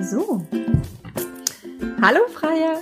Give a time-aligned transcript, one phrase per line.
[0.00, 0.46] So.
[2.00, 2.78] Hallo Freya.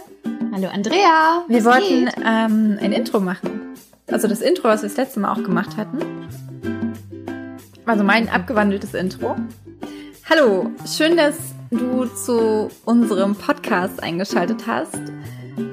[0.53, 1.45] Hallo Andrea.
[1.49, 3.75] Wir wollten ähm, ein Intro machen.
[4.07, 5.99] Also das Intro, was wir das letzte Mal auch gemacht hatten.
[7.87, 9.35] Also mein abgewandeltes Intro.
[10.29, 11.37] Hallo, schön, dass
[11.71, 15.01] du zu unserem Podcast eingeschaltet hast.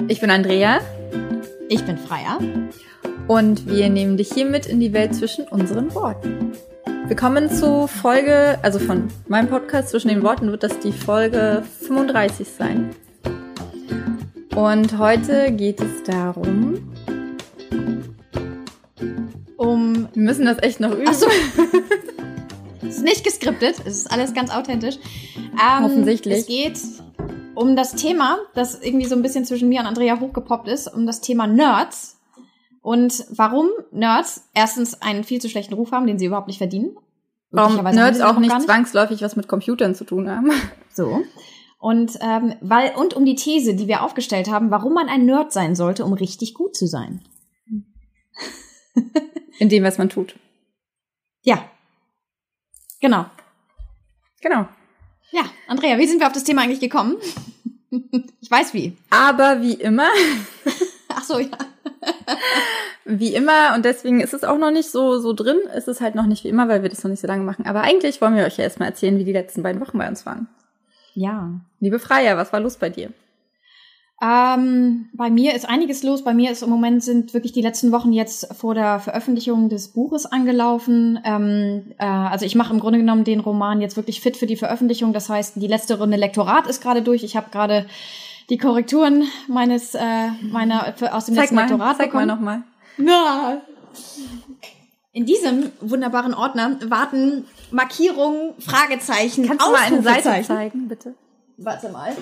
[0.07, 0.79] Ich bin Andrea.
[1.67, 2.39] Ich bin Freya.
[3.27, 6.53] Und wir nehmen dich hier mit in die Welt zwischen unseren Worten.
[7.05, 11.62] Wir kommen zu Folge, also von meinem Podcast zwischen den Worten wird das die Folge
[11.81, 12.95] 35 sein.
[14.55, 16.93] Und heute geht es darum,
[19.57, 20.07] um.
[20.13, 21.09] Wir müssen das echt noch üben.
[21.09, 21.27] Ach so.
[22.81, 24.95] es ist nicht geskriptet, es ist alles ganz authentisch.
[25.35, 26.38] Ähm, Offensichtlich.
[26.38, 26.79] Es geht
[27.54, 31.05] um das Thema, das irgendwie so ein bisschen zwischen mir und Andrea hochgepoppt ist, um
[31.05, 32.12] das Thema Nerds.
[32.83, 36.97] Und warum Nerds erstens einen viel zu schlechten Ruf haben, den sie überhaupt nicht verdienen.
[37.49, 40.51] Warum Nerds auch nicht, nicht zwangsläufig was mit Computern zu tun haben.
[40.95, 41.23] So.
[41.79, 45.51] Und ähm, weil und um die These, die wir aufgestellt haben, warum man ein Nerd
[45.51, 47.23] sein sollte, um richtig gut zu sein.
[49.57, 50.35] In dem, was man tut.
[51.41, 51.68] Ja.
[53.01, 53.25] Genau.
[54.41, 54.68] Genau.
[55.31, 57.15] Ja, Andrea, wie sind wir auf das Thema eigentlich gekommen?
[58.40, 58.95] ich weiß wie.
[59.09, 60.09] Aber wie immer.
[61.09, 61.57] Ach so, ja.
[63.05, 66.16] wie immer, und deswegen ist es auch noch nicht so, so drin, ist es halt
[66.16, 67.66] noch nicht wie immer, weil wir das noch nicht so lange machen.
[67.66, 70.25] Aber eigentlich wollen wir euch ja erstmal erzählen, wie die letzten beiden Wochen bei uns
[70.25, 70.47] waren.
[71.13, 71.51] Ja.
[71.79, 73.12] Liebe Freier, was war los bei dir?
[74.24, 76.24] Ähm, bei mir ist einiges los.
[76.24, 79.90] Bei mir ist im Moment sind wirklich die letzten Wochen jetzt vor der Veröffentlichung des
[79.90, 81.19] Buches angelaufen.
[81.25, 84.56] Ähm, äh, also ich mache im Grunde genommen den Roman jetzt wirklich fit für die
[84.56, 85.12] Veröffentlichung.
[85.12, 87.24] Das heißt, die letzte Runde Lektorat ist gerade durch.
[87.24, 87.85] Ich habe gerade
[88.50, 92.28] die Korrekturen meines äh, meiner für, aus dem zeig letzten mal, Lektorat zeig bekommen.
[92.28, 92.63] mal nochmal.
[92.97, 93.62] Na.
[95.12, 101.14] In diesem wunderbaren Ordner warten Markierungen, Fragezeichen, Kannst du mal eine Seite zeigen, bitte?
[101.58, 102.16] Warte mal.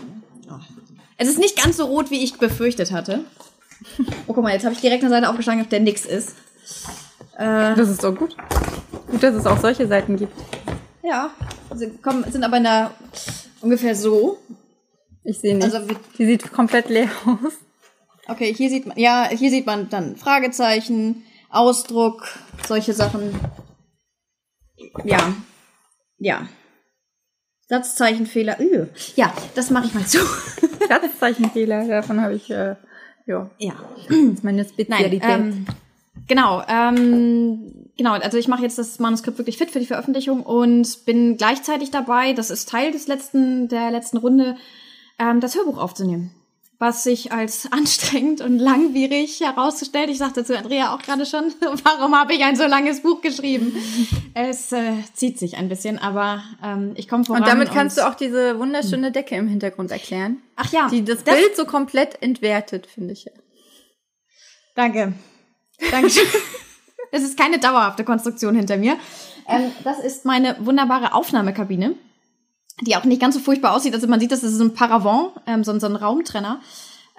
[1.17, 3.23] Es ist nicht ganz so rot, wie ich befürchtet hatte.
[4.27, 6.35] Oh, guck mal, jetzt habe ich direkt eine Seite aufgeschlagen, auf der nix ist.
[7.37, 8.35] Äh, Das ist doch gut.
[9.09, 10.33] Gut, dass es auch solche Seiten gibt.
[11.03, 11.29] ja,
[11.73, 12.91] sie kommen, sind aber in der
[13.61, 14.37] ungefähr so.
[15.23, 15.63] Ich sehe nicht.
[15.63, 17.53] Also die sieht komplett leer aus.
[18.27, 22.27] Okay, hier sieht man, ja, hier sieht man dann Fragezeichen, Ausdruck,
[22.67, 23.39] solche Sachen.
[25.03, 25.33] Ja,
[26.17, 26.47] ja.
[27.67, 28.59] Satzzeichenfehler.
[28.59, 28.87] Üh.
[29.15, 30.19] Ja, das mache ich mal zu.
[30.87, 32.75] Satzzeichenfehler, davon habe ich, äh,
[33.25, 33.73] ja, ja.
[34.07, 35.23] das ist meine Nein, Spezialität.
[35.23, 35.65] ähm,
[36.27, 41.05] genau, ähm, genau, also ich mache jetzt das Manuskript wirklich fit für die Veröffentlichung und
[41.05, 44.57] bin gleichzeitig dabei, das ist Teil des letzten, der letzten Runde,
[45.21, 46.31] ähm, das Hörbuch aufzunehmen.
[46.79, 50.09] Was sich als anstrengend und langwierig herausstellt.
[50.09, 53.73] Ich sagte zu Andrea auch gerade schon, warum habe ich ein so langes Buch geschrieben?
[54.33, 57.43] Es äh, zieht sich ein bisschen, aber ähm, ich komme voran.
[57.43, 61.23] und damit kannst du auch diese wunderschöne Decke im Hintergrund erklären, Ach ja, die das,
[61.23, 63.27] Bild so komplett entwertet, finde ich.
[64.75, 65.13] Danke.
[65.91, 66.25] Dankeschön.
[67.13, 68.97] Es ist keine dauerhafte Konstruktion hinter mir.
[69.45, 71.95] Ähm, das ist meine wunderbare Aufnahmekabine,
[72.81, 73.93] die auch nicht ganz so furchtbar aussieht.
[73.93, 76.61] Also man sieht, das ist so ein Paravent, ähm, so, so ein Raumtrenner.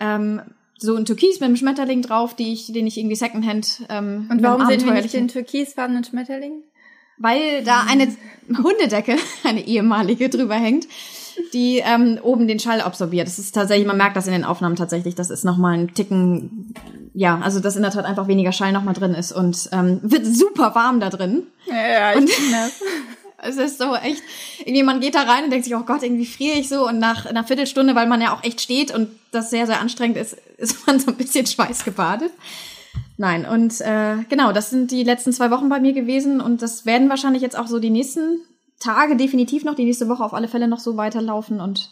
[0.00, 0.40] Ähm,
[0.78, 3.82] so ein Türkis mit einem Schmetterling drauf, die ich, den ich irgendwie Secondhand.
[3.88, 6.64] Ähm, Und warum sehen wir nicht den türkisfarbenen Schmetterling?
[7.22, 8.08] weil da eine
[8.62, 10.88] Hundedecke, eine ehemalige, drüber hängt,
[11.54, 13.26] die ähm, oben den Schall absorbiert.
[13.26, 16.74] Das ist tatsächlich, man merkt das in den Aufnahmen tatsächlich, das ist nochmal ein Ticken,
[17.14, 20.26] ja, also dass in der Tat einfach weniger Schall nochmal drin ist und ähm, wird
[20.26, 21.44] super warm da drin.
[21.66, 22.72] Ja, ich finde das.
[23.42, 24.22] Es ist so echt,
[24.60, 26.98] irgendwie man geht da rein und denkt sich, oh Gott, irgendwie friere ich so und
[26.98, 30.36] nach einer Viertelstunde, weil man ja auch echt steht und das sehr, sehr anstrengend ist,
[30.58, 32.32] ist man so ein bisschen schweißgebadet.
[33.16, 36.86] Nein, und äh, genau, das sind die letzten zwei Wochen bei mir gewesen und das
[36.86, 38.40] werden wahrscheinlich jetzt auch so die nächsten
[38.80, 41.90] Tage definitiv noch, die nächste Woche auf alle Fälle noch so weiterlaufen und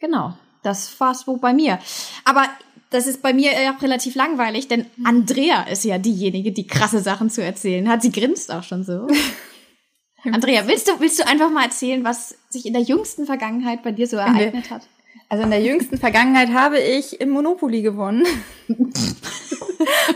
[0.00, 1.78] genau, das war's wohl bei mir.
[2.24, 2.44] Aber
[2.90, 7.30] das ist bei mir auch relativ langweilig, denn Andrea ist ja diejenige, die krasse Sachen
[7.30, 8.02] zu erzählen hat.
[8.02, 9.08] Sie grinst auch schon so.
[10.24, 13.92] Andrea, willst du, willst du einfach mal erzählen, was sich in der jüngsten Vergangenheit bei
[13.92, 14.82] dir so ereignet hat?
[15.28, 18.24] Also in der jüngsten Vergangenheit habe ich im Monopoly gewonnen.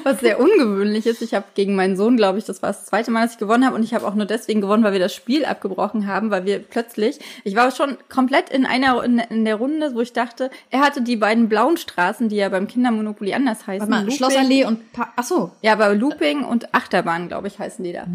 [0.04, 1.22] Was sehr ungewöhnlich ist.
[1.22, 3.64] Ich habe gegen meinen Sohn, glaube ich, das war das zweite Mal, dass ich gewonnen
[3.64, 3.74] habe.
[3.74, 6.58] Und ich habe auch nur deswegen gewonnen, weil wir das Spiel abgebrochen haben, weil wir
[6.58, 11.02] plötzlich, ich war schon komplett in einer in, der Runde, wo ich dachte, er hatte
[11.02, 13.90] die beiden blauen Straßen, die ja beim Kindermonopoly anders heißen.
[13.90, 15.50] Warte mal, Looping- Schlossallee und pa Ach so.
[15.62, 18.06] Ja, aber Looping und Achterbahn, glaube ich, heißen die da.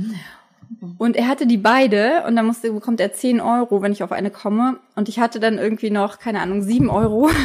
[0.97, 4.11] Und er hatte die beide und dann musste, bekommt er 10 Euro, wenn ich auf
[4.11, 4.79] eine komme.
[4.95, 7.29] Und ich hatte dann irgendwie noch, keine Ahnung, 7 Euro.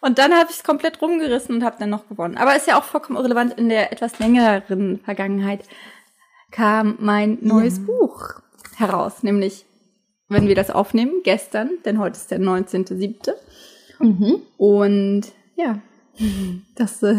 [0.00, 2.36] Und dann habe ich es komplett rumgerissen und habe dann noch gewonnen.
[2.36, 3.58] Aber ist ja auch vollkommen irrelevant.
[3.58, 5.64] In der etwas längeren Vergangenheit
[6.52, 8.34] kam mein neues Buch
[8.76, 9.64] heraus, nämlich
[10.28, 13.32] wenn wir das aufnehmen, gestern, denn heute ist der 19.7.
[13.98, 14.42] Mhm.
[14.56, 15.22] Und
[15.56, 15.80] ja,
[16.76, 17.16] das äh,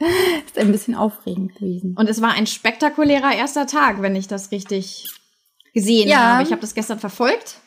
[0.46, 1.94] ist ein bisschen aufregend gewesen.
[1.98, 5.04] Und es war ein spektakulärer erster Tag, wenn ich das richtig
[5.74, 6.18] gesehen Ja.
[6.34, 6.42] habe.
[6.44, 7.58] Ich habe das gestern verfolgt.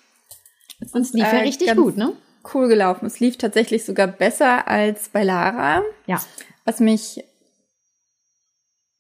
[0.94, 2.14] Und es lief ja äh, richtig ganz gut, ne?
[2.54, 3.06] Cool gelaufen.
[3.06, 6.22] Es lief tatsächlich sogar besser als bei Lara, Ja.
[6.66, 7.24] was mich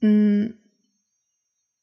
[0.01, 0.51] mh,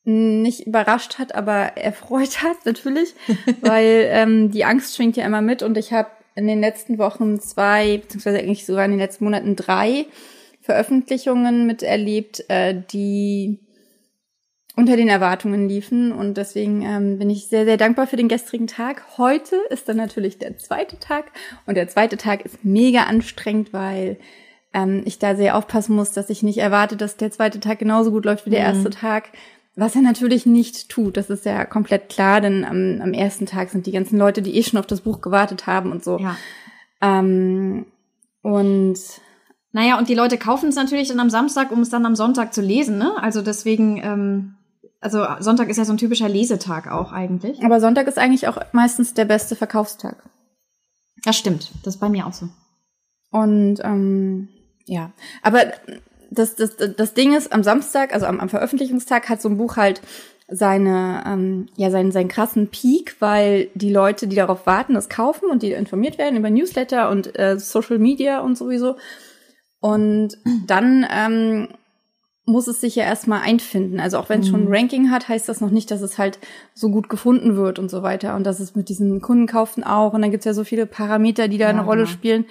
[0.04, 3.14] nicht überrascht hat, aber erfreut hat natürlich,
[3.60, 7.40] weil ähm, die Angst schwingt ja immer mit und ich habe in den letzten Wochen
[7.40, 10.06] zwei, beziehungsweise eigentlich sogar in den letzten Monaten drei
[10.68, 13.58] Veröffentlichungen miterlebt, äh, die
[14.76, 18.66] unter den Erwartungen liefen und deswegen ähm, bin ich sehr, sehr dankbar für den gestrigen
[18.66, 19.16] Tag.
[19.16, 21.32] Heute ist dann natürlich der zweite Tag
[21.64, 24.18] und der zweite Tag ist mega anstrengend, weil
[24.74, 28.10] ähm, ich da sehr aufpassen muss, dass ich nicht erwarte, dass der zweite Tag genauso
[28.10, 29.30] gut läuft wie der erste Tag.
[29.74, 33.70] Was er natürlich nicht tut, das ist ja komplett klar, denn am, am ersten Tag
[33.70, 36.18] sind die ganzen Leute, die eh schon auf das Buch gewartet haben und so.
[36.18, 36.36] Ja.
[37.00, 37.86] Ähm,
[38.42, 38.98] und
[39.72, 42.54] Naja, und die Leute kaufen es natürlich dann am Samstag, um es dann am Sonntag
[42.54, 43.12] zu lesen, ne?
[43.20, 44.54] Also deswegen, ähm,
[45.00, 47.62] also Sonntag ist ja so ein typischer Lesetag auch eigentlich.
[47.64, 50.22] aber Sonntag ist eigentlich auch meistens der beste Verkaufstag.
[51.24, 51.70] Das stimmt.
[51.82, 52.48] Das ist bei mir auch so.
[53.30, 54.48] Und ähm,
[54.86, 55.12] ja,
[55.42, 55.64] aber
[56.30, 59.76] das, das, das Ding ist, am Samstag, also am, am Veröffentlichungstag, hat so ein Buch
[59.76, 60.00] halt
[60.50, 65.50] seine, ähm, ja, seinen, seinen krassen Peak, weil die Leute, die darauf warten, das kaufen
[65.50, 68.96] und die informiert werden über Newsletter und äh, Social Media und sowieso.
[69.80, 71.68] Und dann ähm,
[72.48, 74.00] muss es sich ja erstmal einfinden.
[74.00, 76.38] Also auch wenn es schon ein Ranking hat, heißt das noch nicht, dass es halt
[76.74, 78.34] so gut gefunden wird und so weiter.
[78.34, 80.14] Und das ist mit diesen Kundenkaufen auch.
[80.14, 82.12] Und dann gibt's ja so viele Parameter, die da Ja, eine Rolle genau.
[82.12, 82.44] spielen.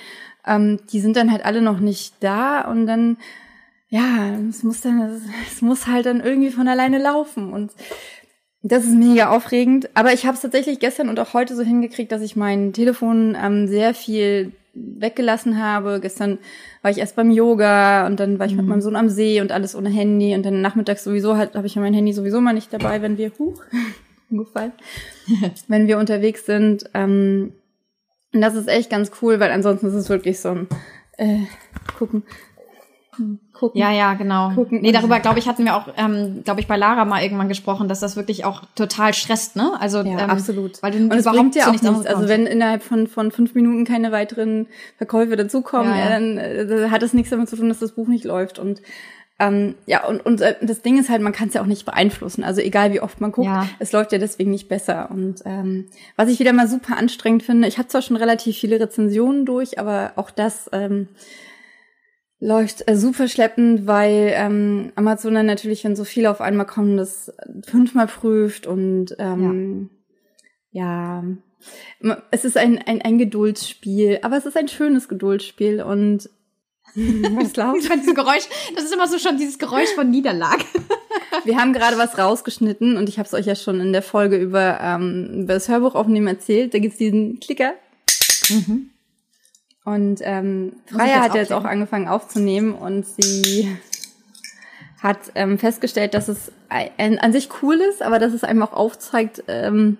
[0.45, 2.61] Ähm, die sind dann halt alle noch nicht da.
[2.69, 3.17] Und dann,
[3.89, 7.51] ja, es muss dann, es muss halt dann irgendwie von alleine laufen.
[7.51, 7.71] Und
[8.61, 9.89] das ist mega aufregend.
[9.95, 13.35] Aber ich habe es tatsächlich gestern und auch heute so hingekriegt, dass ich mein Telefon
[13.41, 15.99] ähm, sehr viel weggelassen habe.
[15.99, 16.37] Gestern
[16.87, 19.51] war ich erst beim Yoga und dann war ich mit meinem Sohn am See und
[19.51, 22.53] alles ohne Handy und dann nachmittags sowieso halt habe ich ja mein Handy sowieso mal
[22.53, 23.61] nicht dabei, wenn wir huch,
[24.29, 24.71] umgefallen,
[25.67, 26.89] wenn wir unterwegs sind.
[26.93, 27.51] Ähm,
[28.33, 30.67] und das ist echt ganz cool, weil ansonsten ist es wirklich so ein
[31.17, 31.39] äh,
[31.97, 32.23] gucken,
[33.57, 33.79] gucken.
[33.79, 34.51] Ja, ja, genau.
[34.51, 34.81] Gucken.
[34.81, 37.87] Nee, darüber, glaube ich, hatten wir auch, ähm, glaube ich, bei Lara mal irgendwann gesprochen,
[37.87, 39.73] dass das wirklich auch total stresst, ne?
[39.79, 40.81] Also, Ja, ähm, absolut.
[40.83, 42.05] Weil du und es überhaupt bringt ja auch nichts nichts.
[42.05, 44.67] Also wenn innerhalb von, von fünf Minuten keine weiteren
[44.97, 46.09] Verkäufe dazukommen, Ja, ja.
[46.09, 48.59] dann äh, hat es nichts damit zu tun, dass das Buch nicht läuft.
[48.59, 48.81] Und
[49.39, 51.85] ähm, ja, und, und äh, das Ding ist halt, man kann es ja auch nicht
[51.85, 52.43] beeinflussen.
[52.43, 53.67] Also egal wie oft man guckt, Ja.
[53.77, 55.11] es läuft ja deswegen nicht besser.
[55.11, 58.79] Und ähm, was ich wieder mal super anstrengend finde, ich habe zwar schon relativ viele
[58.79, 61.07] Rezensionen durch, aber auch das ähm,
[62.39, 66.97] läuft äh, super schleppend, weil ähm, Amazon dann natürlich, wenn so viele auf einmal kommen,
[66.97, 67.31] das
[67.65, 69.89] fünfmal prüft und ähm,
[70.71, 71.23] ja.
[71.99, 76.29] Ma- es ist ein, ein, ein Geduldsspiel, aber es ist ein schönes Geduldsspiel und
[76.95, 77.53] was?
[77.79, 80.63] Ich fand dieses Geräusch, das ist immer so schon dieses Geräusch von Niederlage.
[81.43, 84.37] Wir haben gerade was rausgeschnitten und ich habe es euch ja schon in der Folge
[84.37, 86.73] über, ähm, über das Hörbuch aufnehmen erzählt.
[86.73, 87.73] Da gibt's diesen Klicker.
[89.87, 93.73] Und ähm, Freya hat jetzt auch angefangen aufzunehmen und sie
[95.01, 98.73] hat ähm, festgestellt, dass es ein, an sich cool ist, aber dass es einem auch
[98.73, 99.97] aufzeigt, ähm,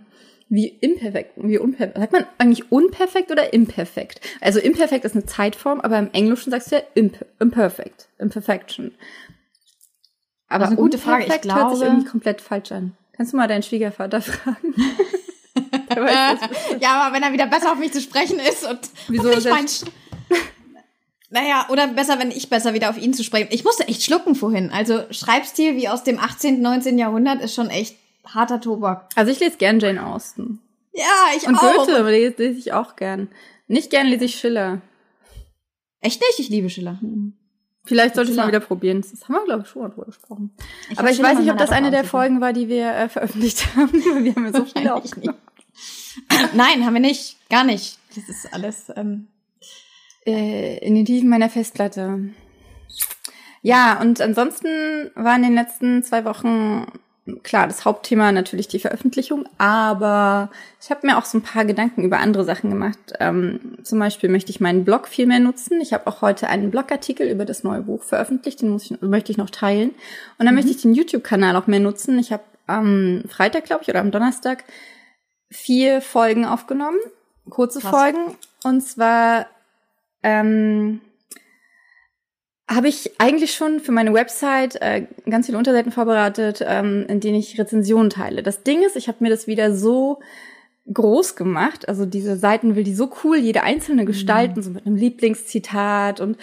[0.49, 1.97] wie imperfekt, wie unperfekt.
[1.97, 4.19] Sagt man eigentlich unperfekt oder imperfekt?
[4.41, 8.91] Also imperfekt ist eine Zeitform, aber im Englischen sagst du ja imp imperfect, imperfection.
[10.49, 11.23] Aber Das ist eine gute Frage.
[11.23, 12.91] Ich unperfekt hört sich glaube- irgendwie komplett falsch an.
[13.13, 14.73] Kannst du mal deinen Schwiegervater fragen?
[16.39, 16.49] Das.
[16.81, 19.45] ja, aber wenn er wieder besser auf mich zu sprechen ist und, Wieso und ich
[19.45, 19.65] mein,
[21.29, 23.49] Naja, oder besser, wenn ich besser wieder auf ihn zu sprechen.
[23.51, 24.71] Ich musste echt schlucken vorhin.
[24.71, 26.97] Also Schreibstil wie aus dem 18., 19.
[26.97, 29.09] Jahrhundert ist schon echt harter Tobak.
[29.15, 30.59] Also ich lese gern Jane Austen.
[30.93, 31.03] Ja,
[31.35, 31.85] ich Und auch.
[31.85, 33.29] Goethe lese, lese ich auch gern.
[33.67, 34.81] Nicht gern lese ich Schiller.
[36.01, 36.39] Echt nicht?
[36.39, 36.99] Ich liebe Schiller.
[37.83, 39.01] Vielleicht sollte ich mal wieder probieren.
[39.01, 40.51] Das haben wir, glaube ich, schon mal drüber gesprochen.
[40.89, 43.65] Ich Aber ich weiß nicht, ob das eine der Folgen war, die wir äh, veröffentlicht
[43.75, 43.93] haben.
[43.93, 45.37] wir haben ja so viele aufgenommen.
[46.53, 47.37] Nein, haben wir nicht.
[47.49, 47.99] Gar nicht.
[48.15, 48.91] Das ist alles.
[48.95, 49.27] Ähm,
[50.27, 52.19] Äh, in den Tiefen meiner Festplatte.
[53.61, 56.85] Ja, und ansonsten war in den letzten zwei Wochen
[57.43, 60.49] klar das Hauptthema natürlich die Veröffentlichung, aber
[60.81, 62.99] ich habe mir auch so ein paar Gedanken über andere Sachen gemacht.
[63.19, 65.79] Ähm, zum Beispiel möchte ich meinen Blog viel mehr nutzen.
[65.81, 69.31] Ich habe auch heute einen Blogartikel über das neue Buch veröffentlicht, den muss ich, möchte
[69.31, 69.91] ich noch teilen.
[70.37, 72.19] Und dann möchte ich den YouTube-Kanal auch mehr nutzen.
[72.19, 74.65] Ich habe am Freitag, glaube ich, oder am Donnerstag
[75.49, 76.99] vier Folgen aufgenommen,
[77.49, 77.91] kurze Krass.
[77.91, 78.37] Folgen.
[78.63, 79.47] Und zwar
[80.23, 81.01] ähm,
[82.69, 87.37] habe ich eigentlich schon für meine Website äh, ganz viele Unterseiten vorbereitet, ähm, in denen
[87.37, 88.43] ich Rezensionen teile.
[88.43, 90.19] Das Ding ist, ich habe mir das wieder so
[90.93, 91.87] groß gemacht.
[91.87, 94.63] Also diese Seiten will die so cool, jede einzelne gestalten, mhm.
[94.63, 96.37] so mit einem Lieblingszitat und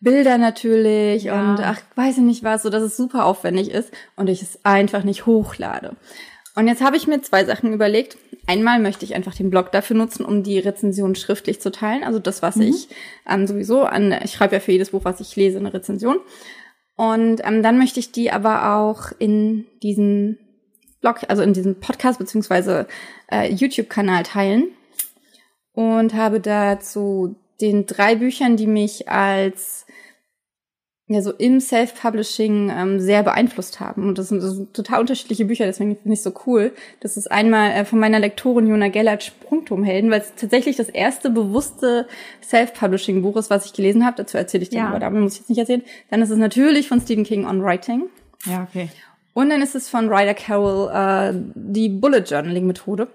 [0.00, 1.40] Bilder natürlich ja.
[1.40, 4.64] und ach, weiß ich nicht was, so dass es super aufwendig ist und ich es
[4.64, 5.96] einfach nicht hochlade.
[6.56, 8.16] Und jetzt habe ich mir zwei Sachen überlegt.
[8.46, 12.02] Einmal möchte ich einfach den Blog dafür nutzen, um die Rezension schriftlich zu teilen.
[12.02, 12.62] Also das, was mhm.
[12.62, 12.88] ich
[13.28, 16.16] ähm, sowieso an, ich schreibe ja für jedes Buch, was ich lese, eine Rezension.
[16.96, 20.38] Und ähm, dann möchte ich die aber auch in diesen
[21.02, 22.86] Blog, also in diesem Podcast beziehungsweise
[23.30, 24.70] äh, YouTube-Kanal teilen.
[25.72, 29.85] Und habe dazu den drei Büchern, die mich als
[31.08, 34.08] ja so im Self-Publishing ähm, sehr beeinflusst haben.
[34.08, 36.72] Und das sind, das sind total unterschiedliche Bücher, deswegen finde ich es so cool.
[37.00, 41.30] Das ist einmal äh, von meiner Lektorin Jona Gellert Sprungturmhelden, weil es tatsächlich das erste
[41.30, 42.08] bewusste
[42.42, 44.16] Self-Publishing-Buch ist, was ich gelesen habe.
[44.16, 44.88] Dazu erzähle ich dir ja.
[44.88, 45.82] aber, da muss ich jetzt nicht erzählen.
[46.10, 48.04] Dann ist es natürlich von Stephen King on Writing.
[48.44, 48.88] Ja, okay.
[49.32, 53.08] Und dann ist es von Ryder Carroll äh, die Bullet Journaling Methode.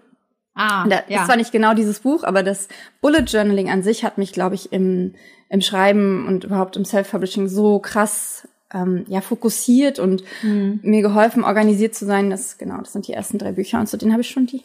[0.62, 1.20] Ah, da, ja.
[1.20, 2.68] Das war nicht genau dieses Buch, aber das
[3.02, 5.16] Bullet Journaling an sich hat mich, glaube ich, im
[5.50, 10.80] im Schreiben und überhaupt im Self-Publishing so krass ähm, ja fokussiert und mhm.
[10.82, 12.30] mir geholfen, organisiert zu sein.
[12.30, 14.62] Das genau, das sind die ersten drei Bücher und zu denen habe ich schon die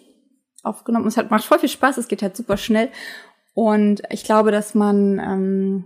[0.62, 1.06] aufgenommen.
[1.06, 1.96] Es hat macht voll viel Spaß.
[1.96, 2.90] Es geht halt super schnell
[3.54, 5.84] und ich glaube, dass man ähm,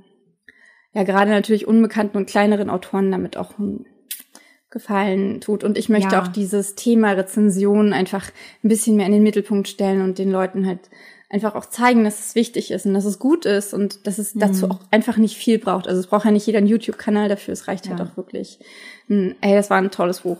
[0.92, 3.52] ja gerade natürlich unbekannten und kleineren Autoren damit auch
[4.70, 5.64] Gefallen tut.
[5.64, 6.22] Und ich möchte ja.
[6.22, 8.30] auch dieses Thema Rezension einfach
[8.62, 10.90] ein bisschen mehr in den Mittelpunkt stellen und den Leuten halt
[11.28, 14.32] einfach auch zeigen, dass es wichtig ist und dass es gut ist und dass es
[14.34, 14.72] dazu mhm.
[14.72, 15.88] auch einfach nicht viel braucht.
[15.88, 18.04] Also es braucht ja nicht jeder einen YouTube-Kanal dafür, es reicht halt ja.
[18.04, 18.58] halt auch wirklich.
[19.06, 20.38] Hm, ey, das war ein tolles Buch.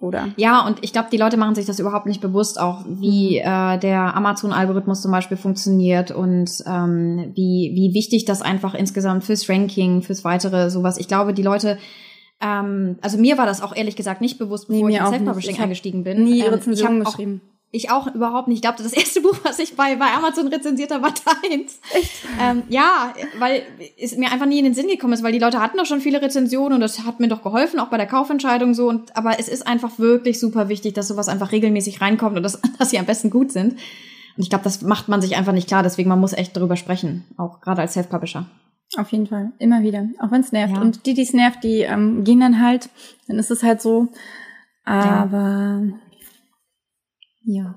[0.00, 0.28] Oder?
[0.36, 3.46] Ja, und ich glaube, die Leute machen sich das überhaupt nicht bewusst, auch wie mhm.
[3.46, 9.48] äh, der Amazon-Algorithmus zum Beispiel funktioniert und ähm, wie, wie wichtig das einfach insgesamt fürs
[9.50, 10.96] Ranking, fürs weitere sowas.
[10.96, 11.76] Ich glaube, die Leute
[12.40, 15.58] ähm, also mir war das auch ehrlich gesagt nicht bewusst, bevor nee, ich in Self-Publishing
[15.58, 16.24] eingestiegen bin.
[16.24, 17.42] Nie ähm, Rezension geschrieben.
[17.72, 18.56] Ich auch überhaupt nicht.
[18.56, 21.78] Ich glaube, das erste Buch, was ich bei, bei Amazon rezensiert habe, war deins.
[21.94, 22.10] Echt?
[22.40, 23.62] Ähm, ja, weil
[23.98, 26.00] es mir einfach nie in den Sinn gekommen ist, weil die Leute hatten doch schon
[26.00, 28.88] viele Rezensionen und das hat mir doch geholfen, auch bei der Kaufentscheidung so.
[28.88, 32.60] Und, aber es ist einfach wirklich super wichtig, dass sowas einfach regelmäßig reinkommt und dass,
[32.78, 33.74] dass sie am besten gut sind.
[33.74, 35.82] Und ich glaube, das macht man sich einfach nicht klar.
[35.82, 38.46] Deswegen, man muss echt darüber sprechen, auch gerade als Self-Publisher.
[38.96, 40.74] Auf jeden Fall, immer wieder, auch wenn es nervt.
[40.74, 40.80] Ja.
[40.80, 42.88] Und die, die es nervt, die ähm, gehen dann halt,
[43.28, 44.08] dann ist es halt so.
[44.84, 46.00] Aber ja.
[47.44, 47.74] Ja.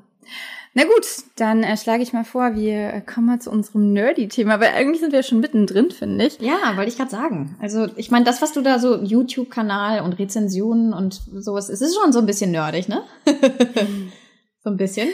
[0.75, 1.05] Na gut,
[1.35, 5.13] dann äh, schlage ich mal vor, wir kommen mal zu unserem Nerdy-Thema, weil eigentlich sind
[5.13, 6.39] wir schon mittendrin, finde ich.
[6.39, 7.55] Ja, wollte ich gerade sagen.
[7.61, 11.95] Also ich meine, das, was du da so YouTube-Kanal und Rezensionen und sowas, es ist
[11.95, 13.03] schon so ein bisschen nerdig, ne?
[14.63, 15.09] so ein bisschen.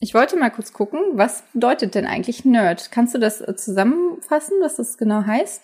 [0.00, 2.90] Ich wollte mal kurz gucken, was bedeutet denn eigentlich Nerd?
[2.92, 5.62] Kannst du das äh, zusammenfassen, was das genau heißt?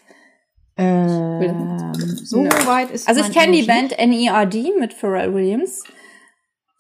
[0.76, 2.67] Ähm, so Nerd.
[2.67, 5.85] weit ist Also ich kenne die Band NERD mit Pharrell Williams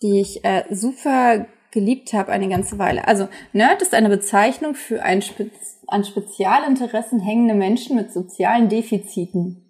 [0.04, 3.08] die ich äh, super geliebt habe eine ganze Weile.
[3.08, 9.62] Also Nerd ist eine Bezeichnung für ein Spez an Spezialinteressen hängende Menschen mit sozialen Defiziten.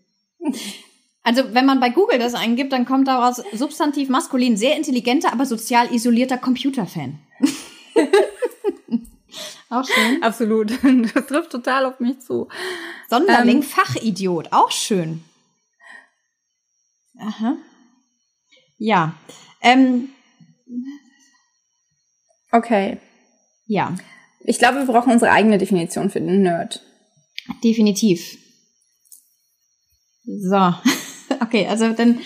[1.23, 5.47] Also wenn man bei Google das eingibt, dann kommt daraus substantiv maskulin, sehr intelligenter, aber
[5.47, 7.19] sozial isolierter Computerfan.
[9.71, 10.23] auch schön.
[10.23, 10.73] Absolut.
[11.15, 12.49] Das trifft total auf mich zu.
[13.09, 15.23] Sonderling, ähm, Fachidiot, auch schön.
[17.19, 17.57] Aha.
[18.79, 19.15] Ja.
[19.61, 20.09] Ähm,
[22.55, 22.99] Okay.
[23.67, 23.97] Ja.
[24.45, 26.83] Ich glaube, wir brauchen unsere eigene Definition für den Nerd.
[27.65, 28.39] Definitiv.
[30.25, 30.75] So.
[31.41, 32.21] okay, also dann,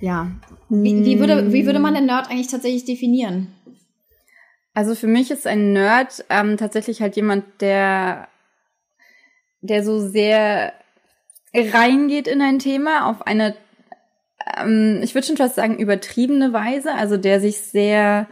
[0.00, 0.32] ja.
[0.68, 3.54] Wie, wie, würde, wie würde man den Nerd eigentlich tatsächlich definieren?
[4.74, 8.28] Also für mich ist ein Nerd ähm, tatsächlich halt jemand, der,
[9.60, 10.72] der so sehr
[11.54, 13.54] reingeht in ein Thema auf eine
[14.56, 18.28] ähm, ich würde schon fast sagen, übertriebene Weise, also der sich sehr,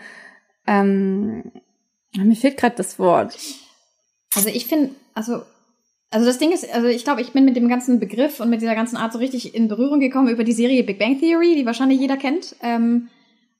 [0.66, 1.52] ähm,
[2.16, 3.36] mir fehlt gerade das Wort.
[4.34, 5.42] Also ich finde, also
[6.12, 8.60] also das Ding ist, also ich glaube, ich bin mit dem ganzen Begriff und mit
[8.60, 11.66] dieser ganzen Art so richtig in Berührung gekommen über die Serie Big Bang Theory, die
[11.66, 12.56] wahrscheinlich jeder kennt.
[12.62, 13.08] Ähm,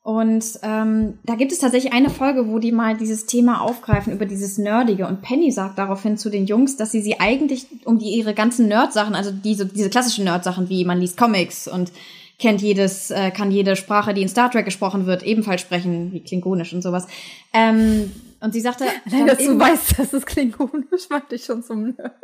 [0.03, 4.25] und ähm, da gibt es tatsächlich eine Folge, wo die mal dieses Thema aufgreifen über
[4.25, 5.07] dieses Nerdige.
[5.07, 8.67] Und Penny sagt daraufhin zu den Jungs, dass sie sie eigentlich um die ihre ganzen
[8.67, 11.93] Nerd-Sachen, also diese, diese klassischen Nerd-Sachen wie man liest Comics und
[12.39, 16.25] kennt jedes, äh, kann jede Sprache, die in Star Trek gesprochen wird, ebenfalls sprechen, wie
[16.25, 17.07] Klingonisch und sowas.
[17.53, 21.95] Ähm, und sie sagte, Nein, dass du weißt, dass es Klingonisch macht dich schon zum
[21.95, 22.15] Nerd.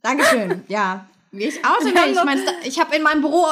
[0.00, 1.06] Dankeschön, ja.
[1.30, 2.16] Ich oute mich.
[2.16, 3.44] Ich, mein, ich habe in meinem Büro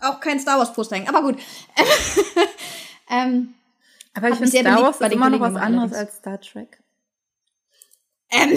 [0.00, 1.38] auch kein Star Wars Poster hängen, aber gut.
[3.10, 3.54] ähm,
[4.14, 6.82] aber ich finde Star Wars ist immer noch was anderes als Star Trek.
[8.30, 8.56] Ähm,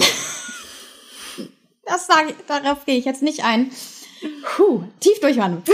[1.84, 3.70] das sage ich, darauf gehe ich jetzt nicht ein.
[4.56, 5.62] Puh, tief durchwandern.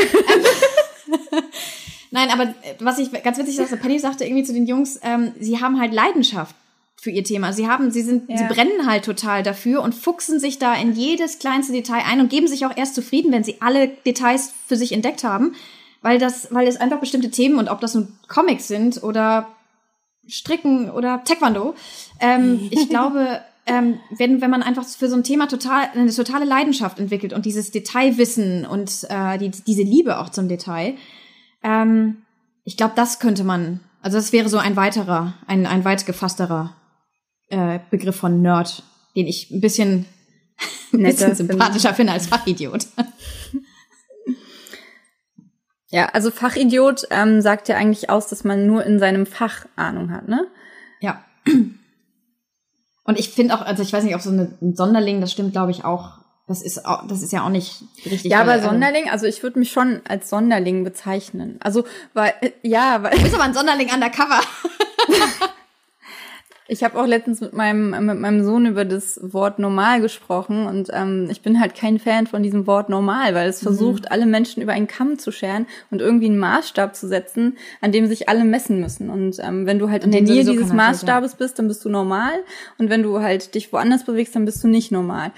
[2.10, 5.60] Nein, aber was ich ganz witzig sagte, Penny sagte irgendwie zu den Jungs, ähm, sie
[5.60, 6.56] haben halt Leidenschaft
[7.00, 7.54] für ihr Thema.
[7.54, 8.36] Sie haben, sie sind, ja.
[8.36, 12.28] sie brennen halt total dafür und fuchsen sich da in jedes kleinste Detail ein und
[12.28, 15.54] geben sich auch erst zufrieden, wenn sie alle Details für sich entdeckt haben,
[16.02, 19.48] weil das, weil es einfach bestimmte Themen und ob das nun Comics sind oder
[20.28, 21.74] Stricken oder Taekwondo,
[22.20, 26.44] ähm, ich glaube, ähm, wenn, wenn man einfach für so ein Thema total eine totale
[26.44, 30.96] Leidenschaft entwickelt und dieses Detailwissen und äh, die, diese Liebe auch zum Detail,
[31.62, 32.18] ähm,
[32.64, 36.74] ich glaube, das könnte man, also das wäre so ein weiterer, ein, ein weit gefassterer
[37.50, 38.82] äh, Begriff von Nerd,
[39.14, 40.06] den ich ein bisschen,
[40.92, 42.86] ein bisschen sympathischer finde als Fachidiot.
[45.92, 50.12] Ja, also Fachidiot ähm, sagt ja eigentlich aus, dass man nur in seinem Fach Ahnung
[50.12, 50.46] hat, ne?
[51.00, 51.24] Ja.
[53.04, 55.50] Und ich finde auch, also ich weiß nicht, ob so eine, ein Sonderling, das stimmt,
[55.52, 56.20] glaube ich, auch.
[56.46, 58.30] Das ist, auch, das ist ja auch nicht richtig.
[58.30, 61.58] Ja, aber äh, Sonderling, also ich würde mich schon als Sonderling bezeichnen.
[61.60, 63.16] Also, weil, äh, ja, weil.
[63.16, 64.40] Du bist aber ein Sonderling undercover.
[66.72, 70.88] Ich habe auch letztens mit meinem, mit meinem Sohn über das Wort normal gesprochen und
[70.92, 73.66] ähm, ich bin halt kein Fan von diesem Wort normal, weil es mhm.
[73.66, 77.90] versucht, alle Menschen über einen Kamm zu scheren und irgendwie einen Maßstab zu setzen, an
[77.90, 79.10] dem sich alle messen müssen.
[79.10, 82.34] Und ähm, wenn du halt in der Nähe dieses Maßstabes bist, dann bist du normal
[82.78, 85.32] und wenn du halt dich woanders bewegst, dann bist du nicht normal.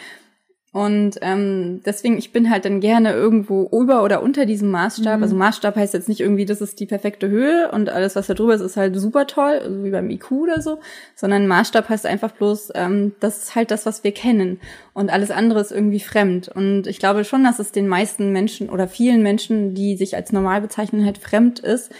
[0.72, 5.18] Und ähm, deswegen, ich bin halt dann gerne irgendwo über oder unter diesem Maßstab.
[5.18, 5.22] Mhm.
[5.22, 8.32] Also Maßstab heißt jetzt nicht irgendwie, das ist die perfekte Höhe und alles, was da
[8.32, 10.78] drüber ist, ist halt super toll, also wie beim IQ oder so,
[11.14, 14.60] sondern Maßstab heißt einfach bloß, ähm, das ist halt das, was wir kennen.
[14.94, 16.48] Und alles andere ist irgendwie fremd.
[16.48, 20.32] Und ich glaube schon, dass es den meisten Menschen oder vielen Menschen, die sich als
[20.32, 21.92] normal bezeichnen, halt fremd ist,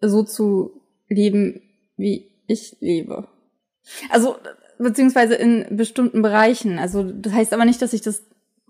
[0.00, 0.72] so zu
[1.08, 1.62] leben,
[1.96, 3.28] wie ich lebe.
[4.08, 4.36] Also
[4.82, 6.78] beziehungsweise in bestimmten Bereichen.
[6.78, 8.24] Also das heißt aber nicht, dass ich das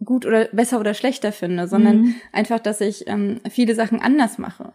[0.05, 2.15] gut oder besser oder schlechter finde, sondern mhm.
[2.33, 4.73] einfach, dass ich ähm, viele Sachen anders mache.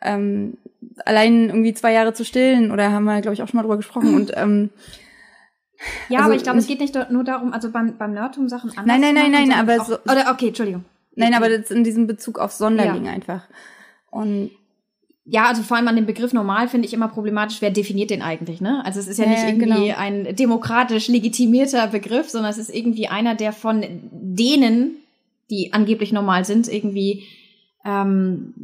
[0.00, 0.56] Ähm,
[1.04, 3.76] allein irgendwie zwei Jahre zu stillen oder haben wir, glaube ich, auch schon mal drüber
[3.76, 4.70] gesprochen und ähm,
[6.08, 8.70] ja, also, aber ich glaube, es geht nicht nur darum, also beim, beim Nerdtum Sachen
[8.70, 9.98] anders Nein, nein, nein, nein, aber auch, so.
[10.04, 10.84] Oder okay, Entschuldigung.
[11.14, 13.12] Nein, aber das in diesem Bezug auf Sonderling ja.
[13.12, 13.48] einfach.
[14.10, 14.52] Und
[15.24, 18.22] ja, also vor allem an dem Begriff normal finde ich immer problematisch, wer definiert den
[18.22, 18.84] eigentlich, ne?
[18.84, 19.98] Also es ist ja, ja nicht irgendwie genau.
[19.98, 24.96] ein demokratisch legitimierter Begriff, sondern es ist irgendwie einer, der von denen,
[25.48, 27.24] die angeblich normal sind, irgendwie
[27.84, 28.54] ähm,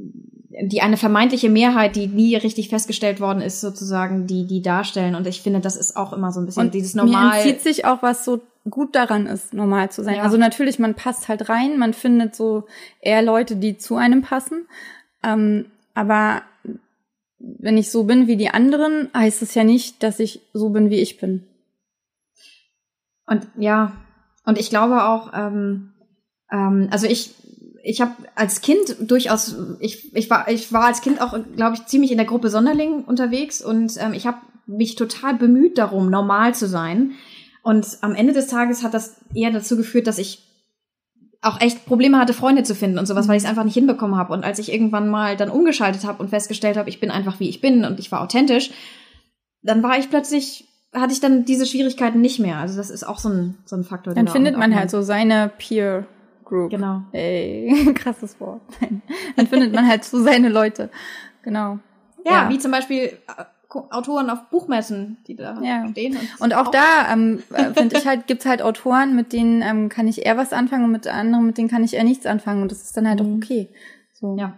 [0.60, 5.14] die eine vermeintliche Mehrheit, die nie richtig festgestellt worden ist, sozusagen, die die darstellen.
[5.14, 7.30] Und ich finde, das ist auch immer so ein bisschen und dieses normal.
[7.30, 10.16] Mir entzieht sich auch, was so gut daran ist, normal zu sein.
[10.16, 10.22] Ja.
[10.22, 12.64] Also natürlich, man passt halt rein, man findet so
[13.00, 14.66] eher Leute, die zu einem passen.
[15.22, 15.66] Ähm,
[15.98, 16.42] aber
[17.40, 20.90] wenn ich so bin wie die anderen, heißt es ja nicht, dass ich so bin,
[20.90, 21.44] wie ich bin.
[23.26, 23.92] Und ja,
[24.44, 25.94] und ich glaube auch, ähm,
[26.52, 27.34] ähm, also ich,
[27.82, 31.86] ich habe als Kind durchaus, ich, ich war, ich war als Kind auch, glaube ich,
[31.86, 36.54] ziemlich in der Gruppe Sonderling unterwegs und ähm, ich habe mich total bemüht darum, normal
[36.54, 37.14] zu sein.
[37.64, 40.47] Und am Ende des Tages hat das eher dazu geführt, dass ich
[41.40, 44.16] auch echt Probleme hatte, Freunde zu finden und sowas, weil ich es einfach nicht hinbekommen
[44.16, 44.32] habe.
[44.32, 47.48] Und als ich irgendwann mal dann umgeschaltet habe und festgestellt habe, ich bin einfach wie
[47.48, 48.70] ich bin und ich war authentisch,
[49.62, 52.56] dann war ich plötzlich, hatte ich dann diese Schwierigkeiten nicht mehr.
[52.56, 54.14] Also das ist auch so ein, so ein Faktor.
[54.14, 56.06] Dann findet man halt so seine Peer
[56.44, 56.70] Group.
[56.70, 57.02] Genau.
[57.12, 58.62] Ey, krasses Wort.
[59.36, 60.90] Dann findet man halt so seine Leute.
[61.42, 61.78] Genau.
[62.24, 63.16] Ja, ja, wie zum Beispiel
[63.70, 65.86] Autoren auf Buchmessen, die da ja.
[65.88, 66.16] stehen.
[66.16, 69.62] Und, und auch, auch, da ähm, äh, finde ich halt, gibt's halt Autoren, mit denen
[69.62, 72.24] ähm, kann ich eher was anfangen und mit anderen, mit denen kann ich eher nichts
[72.24, 72.62] anfangen.
[72.62, 73.34] Und das ist dann halt mhm.
[73.34, 73.68] auch okay.
[74.14, 74.36] So.
[74.38, 74.54] Ja.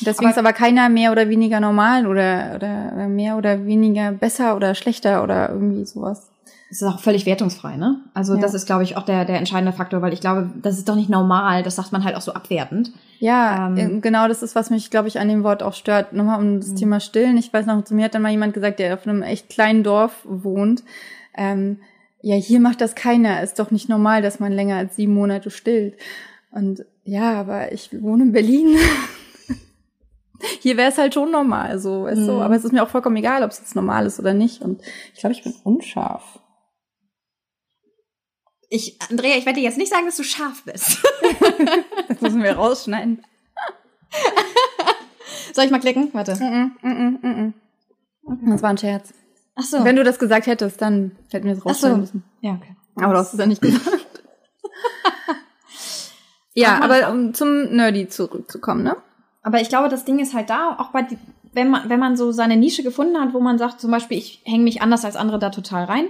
[0.00, 4.54] Deswegen aber, ist aber keiner mehr oder weniger normal oder, oder mehr oder weniger besser
[4.54, 6.30] oder schlechter oder irgendwie sowas
[6.70, 8.02] es ist auch völlig wertungsfrei, ne?
[8.12, 8.40] Also ja.
[8.40, 10.96] das ist, glaube ich, auch der, der entscheidende Faktor, weil ich glaube, das ist doch
[10.96, 11.62] nicht normal.
[11.62, 12.92] Das sagt man halt auch so abwertend.
[13.20, 16.12] Ja, ähm, genau, das ist, was mich, glaube ich, an dem Wort auch stört.
[16.12, 16.76] Nochmal um das mhm.
[16.76, 17.38] Thema Stillen.
[17.38, 19.82] Ich weiß noch, zu mir hat dann mal jemand gesagt, der auf einem echt kleinen
[19.82, 20.84] Dorf wohnt.
[21.34, 21.78] Ähm,
[22.20, 23.42] ja, hier macht das keiner.
[23.42, 25.94] Ist doch nicht normal, dass man länger als sieben Monate stillt.
[26.50, 28.76] Und ja, aber ich wohne in Berlin.
[30.60, 32.26] Hier wäre es halt schon normal, so, weißt mhm.
[32.26, 32.32] du.
[32.40, 34.62] Aber es ist mir auch vollkommen egal, ob es jetzt normal ist oder nicht.
[34.62, 34.82] Und
[35.14, 36.38] ich glaube, ich bin unscharf.
[38.68, 40.98] Ich, Andrea, ich werde dir jetzt nicht sagen, dass du scharf bist.
[42.08, 43.24] das müssen wir rausschneiden.
[45.54, 46.10] Soll ich mal klicken?
[46.12, 46.34] Warte.
[46.34, 47.54] Mm -mm, mm mm
[48.50, 49.14] Das war ein Scherz.
[49.54, 49.84] Ach so.
[49.84, 52.00] Wenn du das gesagt hättest, dann hätten wir es rausschneiden so.
[52.00, 52.24] müssen.
[52.42, 52.76] Ja, okay.
[52.96, 54.06] Aber du hast es ja nicht gesagt.
[56.54, 58.96] ja, aber um zum Nerdy zurückzukommen, ne?
[59.42, 61.06] Aber ich glaube, das Ding ist halt da, auch bei,
[61.52, 64.42] wenn man, wenn man so seine Nische gefunden hat, wo man sagt, zum Beispiel, ich
[64.44, 66.08] hänge mich anders als andere da total rein,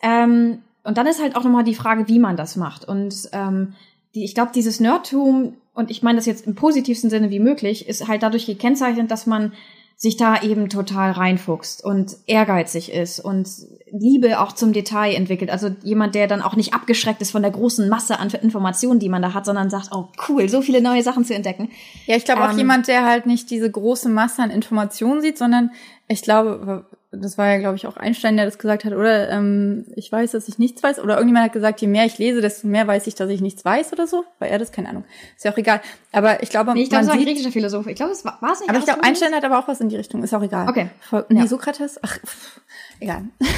[0.00, 2.86] ähm, und dann ist halt auch nochmal die Frage, wie man das macht.
[2.86, 3.74] Und ähm,
[4.14, 7.86] die, ich glaube, dieses Nerdtum, und ich meine das jetzt im positivsten Sinne wie möglich,
[7.86, 9.52] ist halt dadurch gekennzeichnet, dass man
[9.96, 13.48] sich da eben total reinfuchst und ehrgeizig ist und
[13.90, 15.50] Liebe auch zum Detail entwickelt.
[15.50, 19.10] Also jemand, der dann auch nicht abgeschreckt ist von der großen Masse an Informationen, die
[19.10, 21.68] man da hat, sondern sagt, oh cool, so viele neue Sachen zu entdecken.
[22.06, 25.36] Ja, ich glaube auch ähm, jemand, der halt nicht diese große Masse an Informationen sieht,
[25.36, 25.70] sondern
[26.06, 29.86] ich glaube, das war ja, glaube ich, auch Einstein, der das gesagt hat, oder ähm,
[29.96, 32.66] ich weiß, dass ich nichts weiß, oder irgendjemand hat gesagt, je mehr ich lese, desto
[32.66, 34.24] mehr weiß ich, dass ich nichts weiß oder so.
[34.38, 34.72] War er das?
[34.72, 35.04] Keine Ahnung.
[35.34, 35.80] Ist ja auch egal.
[36.12, 37.86] Aber ich glaube, nee, ich glaube, es war ein griechischer Philosoph.
[37.86, 38.68] Ich glaube, es war, es nicht.
[38.68, 40.22] Aber ich glaube, Einstein hat aber auch was in die Richtung.
[40.22, 40.68] Ist auch egal.
[40.68, 40.90] Okay.
[41.00, 41.46] Voll, nee, ja.
[41.46, 41.98] Sokrates?
[42.02, 42.60] Ach, pff,
[43.00, 43.24] egal.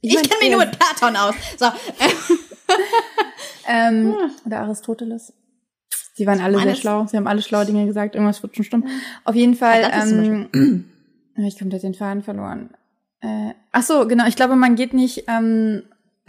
[0.00, 1.34] Ich, kenne mich nur mit Platon aus.
[1.58, 1.66] So.
[3.68, 4.14] ähm,
[4.46, 5.32] oder Aristoteles.
[6.14, 7.06] Sie waren alle sehr schlau.
[7.06, 8.14] Sie haben alle schlaue Dinge gesagt.
[8.14, 8.88] Irgendwas wird schon stimmen.
[9.24, 9.90] Auf jeden Fall.
[9.92, 10.84] Ähm,
[11.46, 12.70] ich komplett den Faden verloren.
[13.20, 14.26] Äh, ach so, genau.
[14.26, 15.82] Ich glaube, man geht nicht ähm,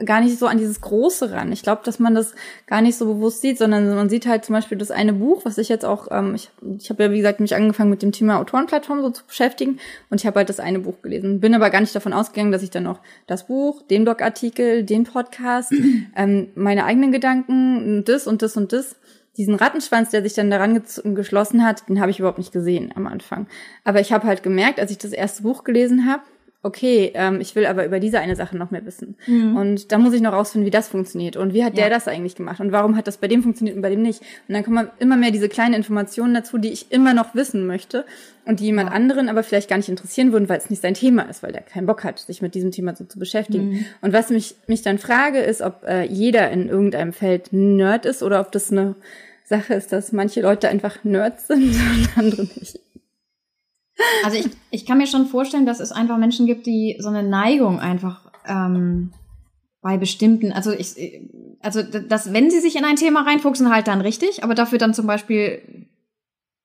[0.06, 1.52] gar nicht so an dieses Große ran.
[1.52, 2.34] Ich glaube, dass man das
[2.68, 5.58] gar nicht so bewusst sieht, sondern man sieht halt zum Beispiel das eine Buch, was
[5.58, 8.40] ich jetzt auch, ähm, ich, ich habe ja wie gesagt mich angefangen mit dem Thema
[8.40, 11.40] Autorenplattform so zu beschäftigen und ich habe halt das eine Buch gelesen.
[11.40, 15.04] Bin aber gar nicht davon ausgegangen, dass ich dann noch das Buch, den Blogartikel, den
[15.04, 15.74] Podcast,
[16.16, 18.96] ähm, meine eigenen Gedanken, das und das und das
[19.38, 20.82] diesen Rattenschwanz, der sich dann daran
[21.16, 23.48] geschlossen hat, den habe ich überhaupt nicht gesehen am Anfang.
[23.84, 26.24] Aber ich habe halt gemerkt, als ich das erste Buch gelesen habe,
[26.62, 29.16] okay, ähm, ich will aber über diese eine Sache noch mehr wissen.
[29.28, 29.56] Mhm.
[29.56, 31.84] Und da muss ich noch rausfinden, wie das funktioniert und wie hat ja.
[31.84, 34.22] der das eigentlich gemacht und warum hat das bei dem funktioniert und bei dem nicht.
[34.48, 38.06] Und dann kommen immer mehr diese kleinen Informationen dazu, die ich immer noch wissen möchte
[38.46, 38.96] und die jemand ja.
[38.96, 41.62] anderen aber vielleicht gar nicht interessieren würden, weil es nicht sein Thema ist, weil der
[41.62, 43.70] keinen Bock hat, sich mit diesem Thema so zu beschäftigen.
[43.70, 43.86] Mhm.
[44.02, 48.22] Und was mich, mich dann frage, ist, ob äh, jeder in irgendeinem Feld Nerd ist
[48.22, 48.96] oder ob das eine
[49.46, 51.64] Sache ist, dass manche Leute einfach Nerds sind
[51.96, 52.80] und andere nicht.
[54.24, 57.24] Also ich, ich kann mir schon vorstellen, dass es einfach Menschen gibt, die so eine
[57.24, 59.12] Neigung einfach ähm,
[59.82, 60.96] bei bestimmten, also ich,
[61.62, 64.94] also dass wenn sie sich in ein Thema reinfuchsen, halt dann richtig, aber dafür dann
[64.94, 65.88] zum Beispiel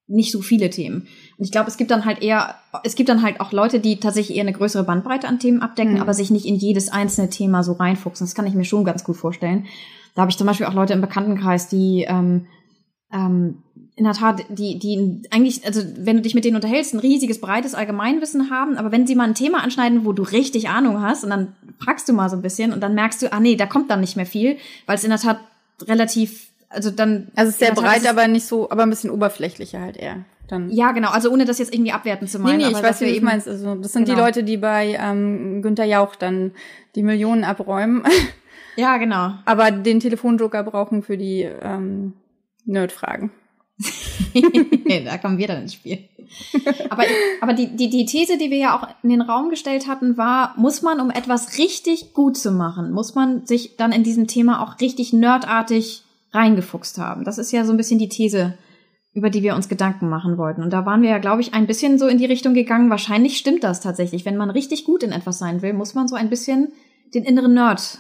[0.07, 1.07] nicht so viele Themen.
[1.39, 4.01] Und ich glaube, es gibt dann halt eher, es gibt dann halt auch Leute, die
[4.01, 6.01] tatsächlich eher eine größere Bandbreite an Themen abdecken, mhm.
[6.01, 8.27] aber sich nicht in jedes einzelne Thema so reinfuchsen.
[8.27, 9.67] Das kann ich mir schon ganz gut vorstellen.
[10.15, 12.47] Da habe ich zum Beispiel auch Leute im Bekanntenkreis, die ähm,
[13.13, 13.64] ähm,
[13.97, 17.41] in der Tat, die, die eigentlich, also wenn du dich mit denen unterhältst, ein riesiges,
[17.41, 21.23] breites Allgemeinwissen haben, aber wenn sie mal ein Thema anschneiden, wo du richtig Ahnung hast,
[21.23, 23.67] und dann fragst du mal so ein bisschen und dann merkst du, ah nee, da
[23.67, 25.39] kommt dann nicht mehr viel, weil es in der Tat
[25.83, 27.29] relativ, also dann.
[27.37, 30.25] Also es ist sehr breit, ist aber nicht so, aber ein bisschen oberflächlicher halt eher.
[30.49, 30.71] Dann.
[30.71, 32.59] Ja, genau, also ohne das jetzt irgendwie abwerten zu meinen.
[32.59, 33.49] Nee, nee, ich weiß, wie du meinst.
[33.49, 34.17] Also das sind genau.
[34.17, 36.51] die Leute, die bei ähm, Günther Jauch dann
[36.97, 38.03] die Millionen abräumen.
[38.77, 39.35] Ja, genau.
[39.45, 42.15] aber den Telefonjoker brauchen für die ähm,
[42.65, 43.31] Nerdfragen.
[45.05, 46.09] da kommen wir dann ins Spiel.
[46.91, 47.05] Aber,
[47.41, 50.55] aber die, die, die These, die wir ja auch in den Raum gestellt hatten, war,
[50.57, 54.63] muss man, um etwas richtig gut zu machen, muss man sich dann in diesem Thema
[54.63, 57.25] auch richtig nerdartig reingefuchst haben.
[57.25, 58.55] Das ist ja so ein bisschen die These,
[59.13, 60.63] über die wir uns Gedanken machen wollten.
[60.63, 62.91] Und da waren wir ja, glaube ich, ein bisschen so in die Richtung gegangen.
[62.91, 64.25] Wahrscheinlich stimmt das tatsächlich.
[64.25, 66.73] Wenn man richtig gut in etwas sein will, muss man so ein bisschen
[67.15, 67.99] den inneren Nerd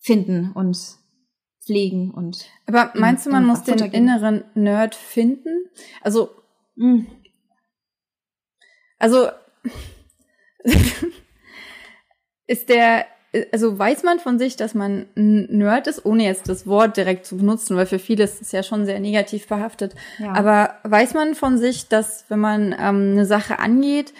[0.00, 0.99] finden und
[1.70, 2.46] pflegen und.
[2.66, 3.92] Aber meinst du, man muss den geben?
[3.92, 5.66] inneren Nerd finden?
[6.00, 6.30] Also,
[6.74, 6.86] mh.
[6.86, 7.06] Hm.
[8.98, 9.28] also
[12.48, 13.06] ist der,
[13.52, 17.24] also weiß man von sich, dass man ein Nerd ist, ohne jetzt das Wort direkt
[17.24, 19.94] zu benutzen, weil für viele ist es ja schon sehr negativ behaftet.
[20.18, 20.32] Ja.
[20.32, 24.12] Aber weiß man von sich, dass wenn man ähm, eine Sache angeht,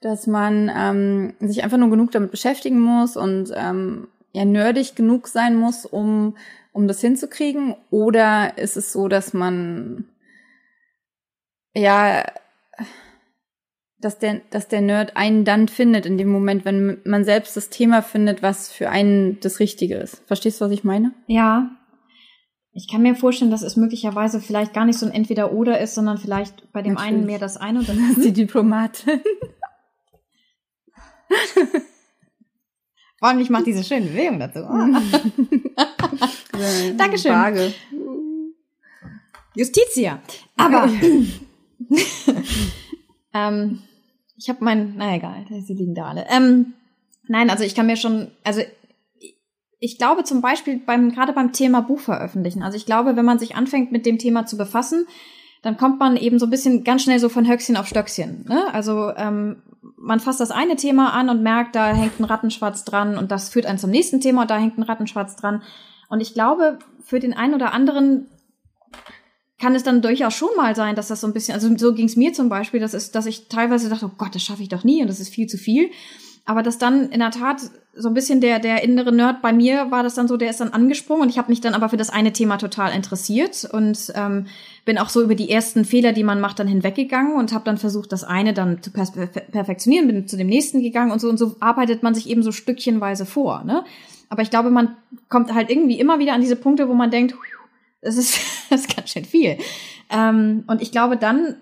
[0.00, 5.28] dass man ähm, sich einfach nur genug damit beschäftigen muss und ähm, ja nerdig genug
[5.28, 6.36] sein muss, um
[6.76, 7.74] um das hinzukriegen?
[7.90, 10.04] Oder ist es so, dass man
[11.74, 12.24] ja,
[13.98, 17.70] dass der, dass der Nerd einen dann findet in dem Moment, wenn man selbst das
[17.70, 20.22] Thema findet, was für einen das Richtige ist.
[20.26, 21.12] Verstehst du, was ich meine?
[21.26, 21.70] Ja.
[22.72, 26.18] Ich kann mir vorstellen, dass es möglicherweise vielleicht gar nicht so ein Entweder-Oder ist, sondern
[26.18, 27.14] vielleicht bei dem Natürlich.
[27.14, 29.20] einen mehr das eine und dann ist die Diplomatin.
[33.18, 34.60] Vor allem, ich mache diese schöne Bewegung dazu.
[36.96, 37.32] Dankeschön.
[37.32, 37.72] Frage.
[39.54, 40.20] Justitia.
[40.56, 40.88] Aber
[43.34, 43.82] ähm,
[44.36, 46.26] ich habe mein, na egal, sie liegen da alle.
[46.28, 46.74] Ähm,
[47.26, 48.60] nein, also ich kann mir schon, also
[49.78, 52.62] ich glaube zum Beispiel beim gerade beim Thema Buch veröffentlichen.
[52.62, 55.06] Also ich glaube, wenn man sich anfängt mit dem Thema zu befassen,
[55.62, 58.44] dann kommt man eben so ein bisschen ganz schnell so von Höchstchen auf Stöckchen.
[58.48, 58.72] Ne?
[58.72, 59.62] Also ähm,
[59.96, 63.48] man fasst das eine Thema an und merkt, da hängt ein Rattenschwarz dran und das
[63.48, 65.62] führt einen zum nächsten Thema und da hängt ein Rattenschwarz dran.
[66.08, 68.28] Und ich glaube, für den einen oder anderen
[69.58, 72.06] kann es dann durchaus schon mal sein, dass das so ein bisschen, also so ging
[72.06, 74.68] es mir zum Beispiel, dass, ist, dass ich teilweise dachte, oh Gott, das schaffe ich
[74.68, 75.90] doch nie und das ist viel zu viel.
[76.44, 77.62] aber das dann in der Tat
[77.94, 80.60] so ein bisschen der, der innere Nerd bei mir war das dann so, der ist
[80.60, 84.12] dann angesprungen und ich habe mich dann aber für das eine Thema total interessiert und
[84.14, 84.46] ähm,
[84.84, 87.78] bin auch so über die ersten Fehler, die man macht, dann hinweggegangen und habe dann
[87.78, 91.56] versucht, das eine dann zu perfektionieren, bin zu dem nächsten gegangen und so und so
[91.60, 93.64] arbeitet man sich eben so stückchenweise vor.
[93.64, 93.84] Ne?
[94.28, 94.96] Aber ich glaube, man
[95.28, 97.34] kommt halt irgendwie immer wieder an diese Punkte, wo man denkt,
[98.02, 98.38] das ist,
[98.70, 99.58] das ist ganz schön viel.
[100.10, 101.56] Ähm, und ich glaube, dann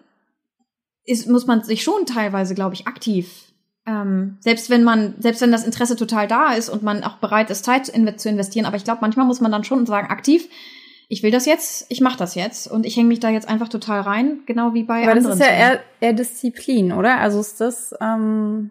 [1.05, 3.45] ist, muss man sich schon teilweise, glaube ich, aktiv
[3.87, 7.51] ähm, selbst wenn man, selbst wenn das Interesse total da ist und man auch bereit
[7.51, 10.49] ist, Zeit zu investieren, aber ich glaube, manchmal muss man dann schon sagen, aktiv,
[11.09, 13.69] ich will das jetzt, ich mache das jetzt und ich hänge mich da jetzt einfach
[13.69, 15.27] total rein, genau wie bei aber anderen.
[15.27, 17.19] Aber das ist ja eher, eher Disziplin, oder?
[17.19, 18.71] Also ist das ähm,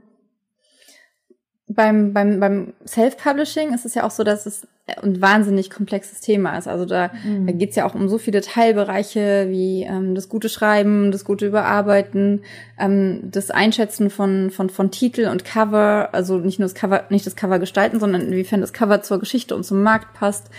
[1.67, 4.67] beim, beim, beim Self-Publishing ist es ja auch so, dass es
[5.01, 6.67] ein wahnsinnig komplexes Thema ist.
[6.67, 7.47] Also da, mhm.
[7.47, 11.23] da geht es ja auch um so viele Teilbereiche wie ähm, das gute Schreiben, das
[11.23, 12.41] gute Überarbeiten,
[12.77, 17.25] ähm, das Einschätzen von, von, von Titel und Cover, also nicht nur das Cover, nicht
[17.25, 20.49] das Cover gestalten, sondern inwiefern das Cover zur Geschichte und zum Markt passt.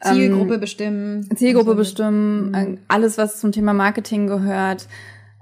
[0.00, 1.36] Zielgruppe ähm, bestimmen.
[1.36, 1.76] Zielgruppe so.
[1.76, 2.78] bestimmen, mhm.
[2.88, 4.86] alles, was zum Thema Marketing gehört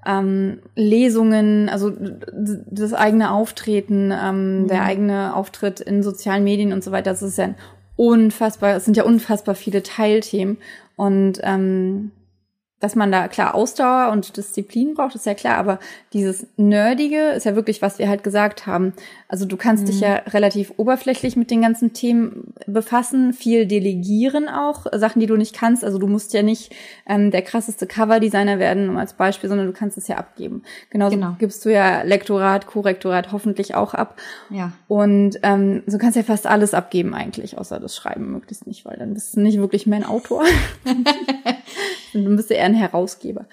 [0.06, 1.92] ähm, Lesungen, also
[2.70, 4.68] das eigene Auftreten, ähm, mhm.
[4.68, 7.54] der eigene Auftritt in sozialen Medien und so weiter, das ist ja
[7.96, 10.58] unfassbar, es sind ja unfassbar viele Teilthemen
[10.96, 12.10] und ähm,
[12.84, 15.78] dass man da klar Ausdauer und Disziplin braucht, ist ja klar, aber
[16.12, 18.92] dieses Nerdige ist ja wirklich, was wir halt gesagt haben.
[19.26, 19.86] Also du kannst mhm.
[19.86, 25.36] dich ja relativ oberflächlich mit den ganzen Themen befassen, viel delegieren auch, Sachen, die du
[25.36, 25.82] nicht kannst.
[25.82, 26.74] Also du musst ja nicht
[27.06, 30.62] ähm, der krasseste Coverdesigner werden, um als Beispiel, sondern du kannst es ja abgeben.
[30.90, 31.36] Genauso genau.
[31.38, 34.20] gibst du ja Lektorat, Korrektorat hoffentlich auch ab.
[34.50, 34.72] Ja.
[34.88, 38.98] Und ähm, so kannst ja fast alles abgeben eigentlich, außer das Schreiben möglichst nicht, weil
[38.98, 40.04] dann bist du nicht wirklich mehr ein
[42.22, 42.30] Autor.
[42.30, 43.46] Du bist ja eher ein Herausgeber.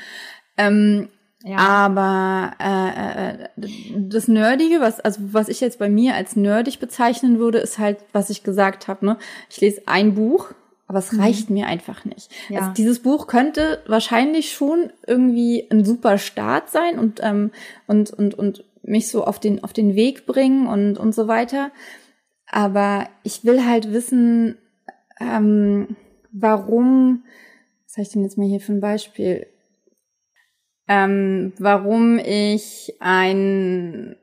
[0.57, 1.09] Ähm,
[1.43, 1.57] ja.
[1.57, 3.47] Aber äh, äh,
[3.95, 7.97] das Nerdige, was also was ich jetzt bei mir als nerdig bezeichnen würde, ist halt,
[8.13, 9.05] was ich gesagt habe.
[9.05, 9.17] Ne,
[9.49, 10.53] ich lese ein Buch,
[10.87, 11.21] aber es mhm.
[11.21, 12.29] reicht mir einfach nicht.
[12.49, 12.59] Ja.
[12.59, 17.51] Also dieses Buch könnte wahrscheinlich schon irgendwie ein super Start sein und ähm,
[17.87, 21.71] und und und mich so auf den auf den Weg bringen und und so weiter.
[22.45, 24.57] Aber ich will halt wissen,
[25.19, 25.95] ähm,
[26.31, 27.23] warum
[27.91, 29.47] was habe ich denn jetzt mal hier für ein Beispiel?
[30.87, 34.15] Ähm, warum ich ein,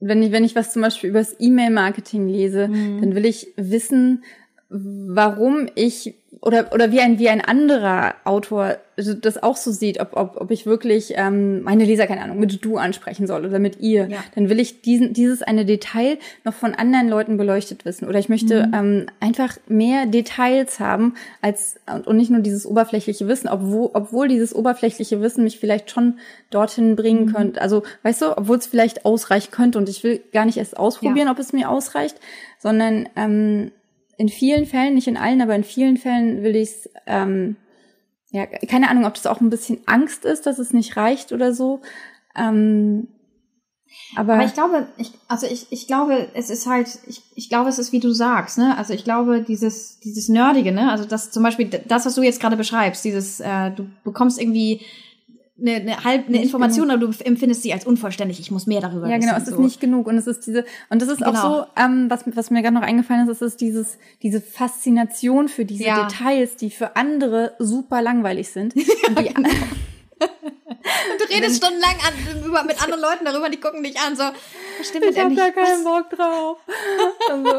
[0.00, 3.00] wenn ich, wenn ich was zum Beispiel übers E-Mail-Marketing lese, mhm.
[3.00, 4.24] dann will ich wissen,
[4.68, 10.16] warum ich oder oder wie ein wie ein anderer Autor das auch so sieht, ob
[10.16, 13.80] ob, ob ich wirklich ähm, meine Leser keine Ahnung mit du ansprechen soll oder mit
[13.80, 14.18] ihr, ja.
[14.34, 18.28] dann will ich diesen dieses eine Detail noch von anderen Leuten beleuchtet wissen oder ich
[18.28, 18.74] möchte mhm.
[18.74, 24.28] ähm, einfach mehr Details haben als und, und nicht nur dieses oberflächliche Wissen, obwohl obwohl
[24.28, 26.18] dieses oberflächliche Wissen mich vielleicht schon
[26.50, 27.32] dorthin bringen mhm.
[27.32, 27.62] könnte.
[27.62, 31.26] Also weißt du, obwohl es vielleicht ausreichen könnte und ich will gar nicht erst ausprobieren,
[31.26, 31.32] ja.
[31.32, 32.16] ob es mir ausreicht,
[32.58, 33.72] sondern ähm,
[34.16, 37.56] in vielen Fällen, nicht in allen, aber in vielen Fällen will ich es, ähm,
[38.30, 41.52] ja, keine Ahnung, ob das auch ein bisschen Angst ist, dass es nicht reicht oder
[41.52, 41.80] so.
[42.34, 43.08] Ähm,
[44.14, 47.68] aber, aber ich glaube, ich, also ich, ich glaube, es ist halt, ich, ich glaube,
[47.68, 48.76] es ist wie du sagst, ne?
[48.76, 50.90] Also ich glaube, dieses, dieses Nerdige, ne?
[50.90, 54.82] Also das zum Beispiel, das, was du jetzt gerade beschreibst, dieses, äh, du bekommst irgendwie
[55.58, 57.02] eine, eine, halb, eine Information, genug.
[57.02, 58.40] aber du empfindest sie als unvollständig.
[58.40, 59.28] Ich muss mehr darüber ja, wissen.
[59.28, 60.06] Ja, genau, es ist nicht genug.
[60.06, 61.30] Und es ist diese, und das ist genau.
[61.30, 65.48] auch so, ähm, was, was mir gerade noch eingefallen ist, es ist dieses, diese Faszination
[65.48, 66.06] für diese ja.
[66.06, 68.74] Details, die für andere super langweilig sind.
[69.08, 69.48] und die, genau.
[70.18, 74.22] Und du redest stundenlang an, über, mit anderen Leuten darüber, die gucken dich an, so,
[74.22, 76.58] was stimmt ich hab da keinen Bock drauf.
[77.30, 77.50] also,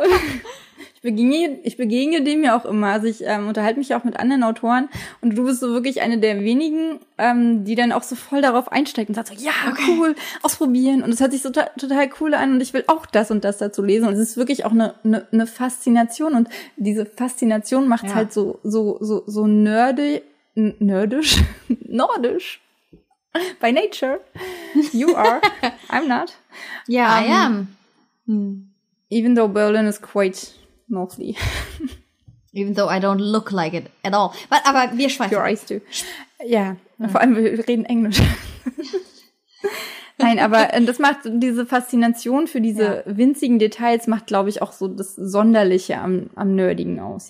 [1.07, 2.87] ich begegne, ich begegne dem ja auch immer.
[2.87, 4.89] Also ich ähm, unterhalte mich ja auch mit anderen Autoren
[5.21, 8.71] und du bist so wirklich eine der wenigen, ähm, die dann auch so voll darauf
[8.71, 9.95] einsteigt und sagt so, ja, okay.
[9.97, 11.03] cool, ausprobieren.
[11.03, 13.57] Und es hört sich so total cool an und ich will auch das und das
[13.57, 14.07] dazu lesen.
[14.07, 18.15] Und es ist wirklich auch eine, eine, eine Faszination und diese Faszination macht es ja.
[18.17, 20.21] halt so, so, so, so nerdy,
[20.55, 21.37] nerdisch,
[21.87, 22.61] nordisch.
[23.61, 24.19] By nature.
[24.91, 25.41] You are.
[25.89, 26.35] I'm not.
[26.87, 27.27] Yeah, um, I
[28.31, 28.71] am.
[29.11, 30.53] Even though Berlin is quite
[30.87, 31.35] mostly.
[32.53, 34.33] Even though I don't look like it at all.
[34.49, 35.35] But, aber wir schweifen.
[35.35, 35.81] Your eyes do.
[36.43, 37.07] Ja, ja.
[37.07, 38.19] vor allem wir reden Englisch.
[40.17, 43.17] Nein, aber äh, das macht diese Faszination für diese ja.
[43.17, 47.29] winzigen Details macht, glaube ich, auch so das Sonderliche am, am Nerdigen aus.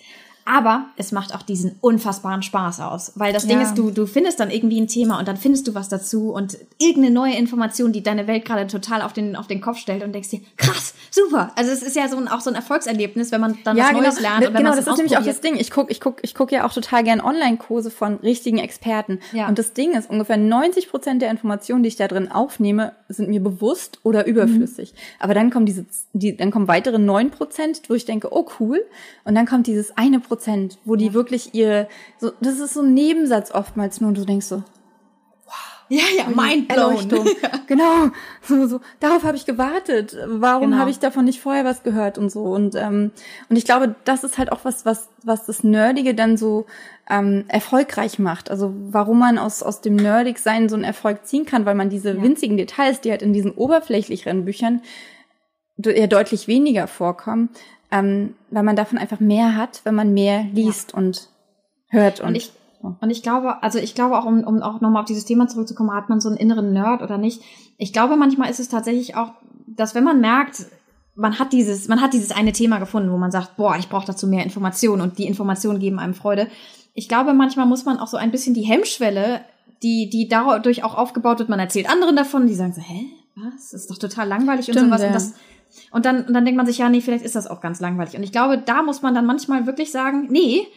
[0.49, 3.11] Aber es macht auch diesen unfassbaren Spaß aus.
[3.15, 3.63] Weil das Ding Ja.
[3.63, 6.57] ist, du, du findest dann irgendwie ein Thema und dann findest du was dazu und
[6.77, 10.13] irgendeine neue Information, die deine Welt gerade total auf den, auf den Kopf stellt und
[10.13, 11.51] denkst dir, krass, super.
[11.57, 14.21] Also es ist ja so ein, auch so ein Erfolgserlebnis, wenn man dann was Neues
[14.21, 15.57] lernt und wenn genau, das ist nämlich auch das Ding.
[15.57, 19.19] Ich guck, ich guck, ich guck ja auch total gern Online-Kurse von richtigen Experten.
[19.33, 19.49] Ja.
[19.49, 23.27] Und das Ding ist, ungefähr 90 Prozent der Informationen, die ich da drin aufnehme, sind
[23.27, 24.93] mir bewusst oder überflüssig.
[24.93, 24.97] Mhm.
[25.19, 28.81] Aber dann kommen diese, die, dann kommen weitere 9 Prozent, wo ich denke, oh cool.
[29.25, 30.36] Und dann kommt dieses eine Prozent,
[30.85, 31.87] wo die wirklich ihr,
[32.19, 34.63] so, das ist so ein Nebensatz oftmals nur und du denkst so,
[35.89, 36.95] Ja, ja, mind blown.
[36.97, 37.25] Erleuchtung.
[37.67, 38.09] genau.
[38.41, 38.81] So, so.
[38.99, 40.17] Darauf habe ich gewartet.
[40.27, 40.77] Warum Genau.
[40.81, 42.43] habe ich davon nicht vorher was gehört und so?
[42.43, 43.11] Und ähm,
[43.49, 46.65] und ich glaube, das ist halt auch was, was was das Nerdige dann so
[47.09, 48.51] ähm, erfolgreich macht.
[48.51, 52.11] Also warum man aus aus dem Nerdig-Sein so einen Erfolg ziehen kann, weil man diese
[52.15, 52.21] Ja.
[52.21, 54.81] winzigen Details, die halt in diesen oberflächlicheren Büchern
[55.81, 57.47] eher deutlich weniger vorkommen,
[57.91, 61.29] ähm, weil man davon einfach mehr hat, wenn man mehr liest und
[61.89, 65.01] hört und, Und ich, und ich glaube, also ich glaube auch, um, um auch nochmal
[65.01, 67.41] auf dieses Thema zurückzukommen, hat man so einen inneren Nerd oder nicht?
[67.77, 69.31] Ich glaube, manchmal ist es tatsächlich auch,
[69.67, 70.65] dass wenn man merkt,
[71.15, 74.05] man hat dieses, man hat dieses eine Thema gefunden, wo man sagt, boah, ich brauche
[74.05, 76.47] dazu mehr Informationen und die Informationen geben einem Freude.
[76.93, 79.41] Ich glaube, manchmal muss man auch so ein bisschen die Hemmschwelle,
[79.81, 83.71] die, die dadurch auch aufgebaut wird, man erzählt anderen davon, die sagen so, hä, was?
[83.71, 85.01] Das ist doch total langweilig und Stimmt, sowas.
[85.01, 85.07] ja.
[85.07, 85.33] Und, das,
[85.91, 88.15] und dann, und dann denkt man sich, ja, nee, vielleicht ist das auch ganz langweilig.
[88.15, 90.67] Und ich glaube, da muss man dann manchmal wirklich sagen, nee,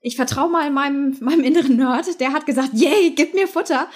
[0.00, 3.86] ich vertraue mal meinem, meinem inneren Nerd, der hat gesagt, yay, gib mir Futter.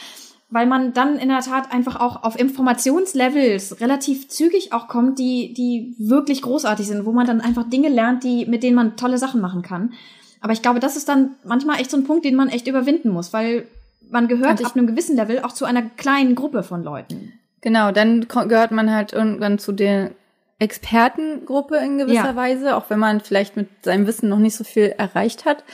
[0.53, 5.55] Weil man dann in der Tat einfach auch auf Informationslevels relativ zügig auch kommt, die,
[5.55, 9.17] die wirklich großartig sind, wo man dann einfach Dinge lernt, die, mit denen man tolle
[9.17, 9.93] Sachen machen kann.
[10.41, 13.11] Aber ich glaube, das ist dann manchmal echt so ein Punkt, den man echt überwinden
[13.11, 13.69] muss, weil
[14.11, 17.33] man gehört Und ab einem gewissen Level auch zu einer kleinen Gruppe von Leuten.
[17.61, 20.13] Genau, dann gehört man halt irgendwann zu der
[20.61, 22.37] Expertengruppe in gewisser Ja.
[22.37, 25.65] Weise, auch wenn man vielleicht mit seinem Wissen noch nicht so viel erreicht hat.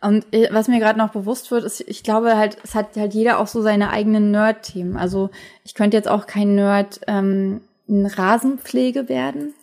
[0.00, 3.14] Und äh, was mir gerade noch bewusst wird, ist, ich glaube halt, es hat halt
[3.14, 4.96] jeder auch so seine eigenen Nerd-Themen.
[4.98, 5.30] Also
[5.64, 9.54] ich könnte jetzt auch kein Nerd ähm, in Rasenpflege werden,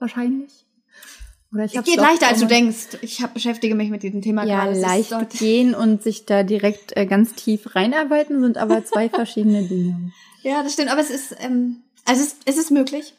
[0.00, 0.64] wahrscheinlich.
[1.52, 2.98] Oder ich Es geht leichter, als du denkst.
[3.02, 4.72] Ich hab, beschäftige mich mit diesem Thema Ja, gerade.
[4.72, 9.62] Ist leicht gehen und sich da direkt äh, ganz tief reinarbeiten sind aber zwei verschiedene
[9.62, 10.12] Dinge.
[10.42, 13.14] Ja, das stimmt, aber es ist, ähm, also es ist, es ist möglich.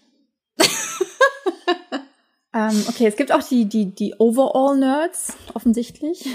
[2.53, 6.25] Ähm, okay, es gibt auch die, die, die Overall-Nerds, offensichtlich.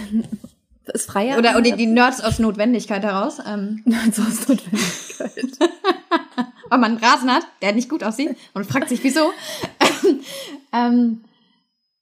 [0.93, 1.39] Ist freier.
[1.39, 3.39] Oder, oder die Nerds aus Notwendigkeit heraus.
[3.47, 5.33] Ähm, Nerds aus Notwendigkeit.
[6.71, 9.33] weil man einen Rasen hat, der nicht gut aussieht und fragt sich, wieso.
[10.73, 11.25] ähm,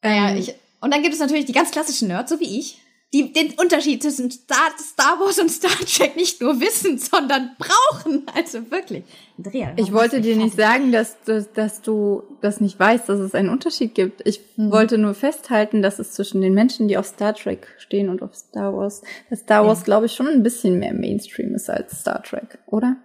[0.03, 2.78] naja, Ähm, ich, und dann gibt es natürlich die ganz klassischen Nerds, so wie ich,
[3.15, 8.27] die den Unterschied zwischen Star, Star Wars und Star Trek nicht nur wissen, sondern brauchen.
[8.35, 9.05] Also wirklich.
[9.39, 13.35] Andrea, Ich wollte dir nicht sagen, dass, dass, dass du das nicht weißt, dass es
[13.35, 14.27] einen Unterschied gibt.
[14.27, 14.71] Ich Mhm.
[14.73, 18.35] wollte nur festhalten, dass es zwischen den Menschen, die auf Star Trek stehen und auf
[18.35, 19.85] Star Wars, dass Star Wars, Ja.
[19.85, 22.97] glaube ich, schon ein bisschen mehr Mainstream ist als Star Trek, oder?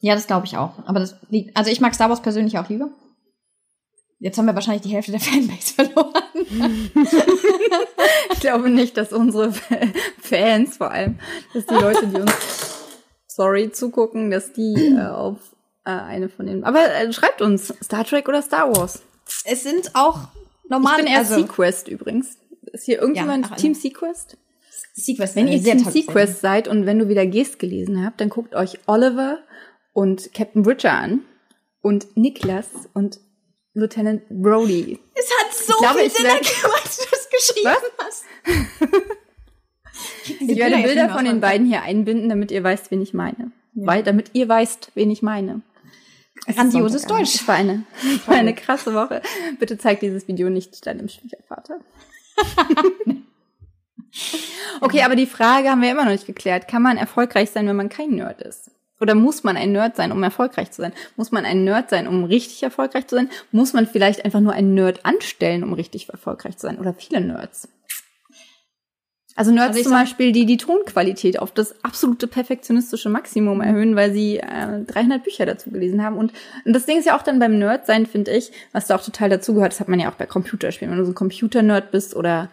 [0.00, 0.74] Ja, das glaube ich auch.
[0.86, 2.90] Aber das liegt, also ich mag Star Wars persönlich auch lieber.
[4.18, 6.12] Jetzt haben wir wahrscheinlich die Hälfte der Fanbase verloren.
[8.32, 9.52] Ich glaube nicht, dass unsere
[10.20, 11.18] Fans vor allem,
[11.54, 12.32] dass die Leute, die uns,
[13.26, 15.38] sorry, zugucken, dass die äh, auf
[15.84, 16.64] äh, eine von den.
[16.64, 19.02] Aber äh, schreibt uns, Star Trek oder Star Wars.
[19.44, 20.28] Es sind auch
[20.68, 20.98] normal.
[20.98, 22.38] Ich bin eher also, Sequest übrigens.
[22.72, 23.74] Ist hier irgendjemand Ja, ach, Team.
[23.74, 24.36] Sequest?
[24.94, 28.28] Sequest, Wenn eine ihr Team Sequest seid und wenn du wieder Geest gelesen habt, dann
[28.28, 29.38] guckt euch Oliver
[29.92, 31.22] und Captain Bridger an
[31.82, 33.18] und Niklas und
[33.76, 34.98] Lieutenant Brody.
[35.14, 38.24] Es hat so Ich glaube, viel ich Sinn ergeben, als du das geschrieben hast.
[40.28, 43.52] Ich werde Bilder von den beiden hier einbinden, damit ihr weißt, wen ich meine.
[43.74, 45.62] Weil, damit ihr weißt, wen ich meine.
[46.46, 47.06] Grandioses.
[47.06, 47.36] Deutsch.
[47.36, 49.22] Es war eine, es war eine krasse Woche.
[49.58, 51.80] Bitte zeig dieses Video nicht deinem Schwiegervater.
[54.80, 56.68] okay, aber die Frage haben wir immer noch nicht geklärt.
[56.68, 58.70] Kann man erfolgreich sein, wenn man kein Nerd ist?
[59.00, 60.92] Oder muss man ein Nerd sein, um erfolgreich zu sein?
[61.16, 63.28] Muss man ein Nerd sein, um richtig erfolgreich zu sein?
[63.52, 66.78] Muss man vielleicht einfach nur einen Nerd anstellen, um richtig erfolgreich zu sein?
[66.78, 67.68] Oder viele Nerds?
[69.36, 74.12] Also Nerds Also zum Beispiel, die die Tonqualität auf das absolute perfektionistische Maximum erhöhen, weil
[74.14, 76.16] sie äh, 300 Bücher dazu gelesen haben.
[76.16, 76.32] Und,
[76.64, 79.04] und das Ding ist ja auch dann beim Nerd sein, finde ich, was da auch
[79.04, 80.90] total dazugehört, das hat man ja auch bei Computerspielen.
[80.90, 82.48] Wenn du so ein Computer-Nerd bist oder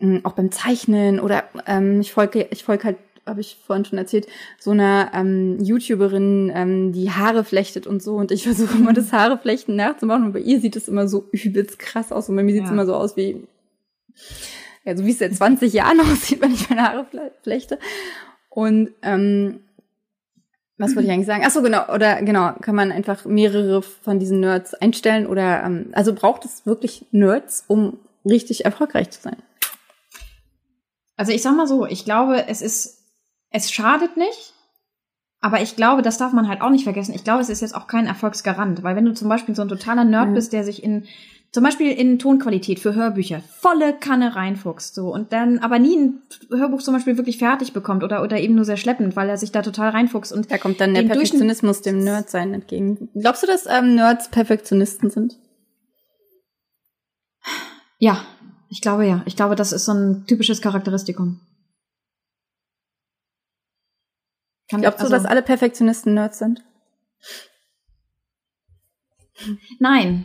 [0.00, 3.98] mh, auch beim Zeichnen oder ähm, ich folge ich folge halt habe ich vorhin schon
[3.98, 4.26] erzählt,
[4.58, 8.16] so einer ähm, YouTuberin, ähm, die Haare flechtet und so.
[8.16, 10.26] Und ich versuche immer das Haareflechten nachzumachen.
[10.26, 12.28] Und bei ihr sieht es immer so übelst krass aus.
[12.28, 12.74] Und bei mir sieht es Ja.
[12.74, 13.46] immer so aus wie,
[14.84, 17.78] ja, so wie es seit 20 Jahren aussieht, wenn ich meine Haare fle- flechte.
[18.50, 19.60] Und ähm,
[20.76, 21.44] was wollte ich eigentlich sagen?
[21.46, 21.92] Ach so, genau.
[21.94, 26.66] Oder genau, kann man einfach mehrere von diesen Nerds einstellen oder ähm, also braucht es
[26.66, 29.36] wirklich Nerds, um richtig erfolgreich zu sein?
[31.16, 33.03] Also ich sag mal so, ich glaube, es ist,
[33.56, 34.52] es schadet nicht,
[35.40, 37.14] aber ich glaube, das darf man halt auch nicht vergessen.
[37.14, 39.68] Ich glaube, es ist jetzt auch kein Erfolgsgarant, weil wenn du zum Beispiel so ein
[39.68, 40.34] totaler Nerd Mhm.
[40.34, 41.04] bist, der sich in,
[41.52, 46.22] zum Beispiel in Tonqualität für Hörbücher volle Kanne reinfuchst, so, und dann aber nie ein
[46.50, 49.52] Hörbuch zum Beispiel wirklich fertig bekommt oder, oder eben nur sehr schleppend, weil er sich
[49.52, 53.08] da total reinfuchst und Da kommt dann der Perfektionismus dem Nerdsein entgegen.
[53.14, 55.36] Glaubst du, dass ähm, Nerds Perfektionisten sind?
[57.98, 58.20] ja,
[58.68, 59.22] ich glaube ja.
[59.26, 61.40] Ich glaube, das ist so ein typisches Charakteristikum.
[64.70, 66.64] Kann Glaubst du, also- dass alle Perfektionisten Nerds sind?
[69.78, 70.24] Nein.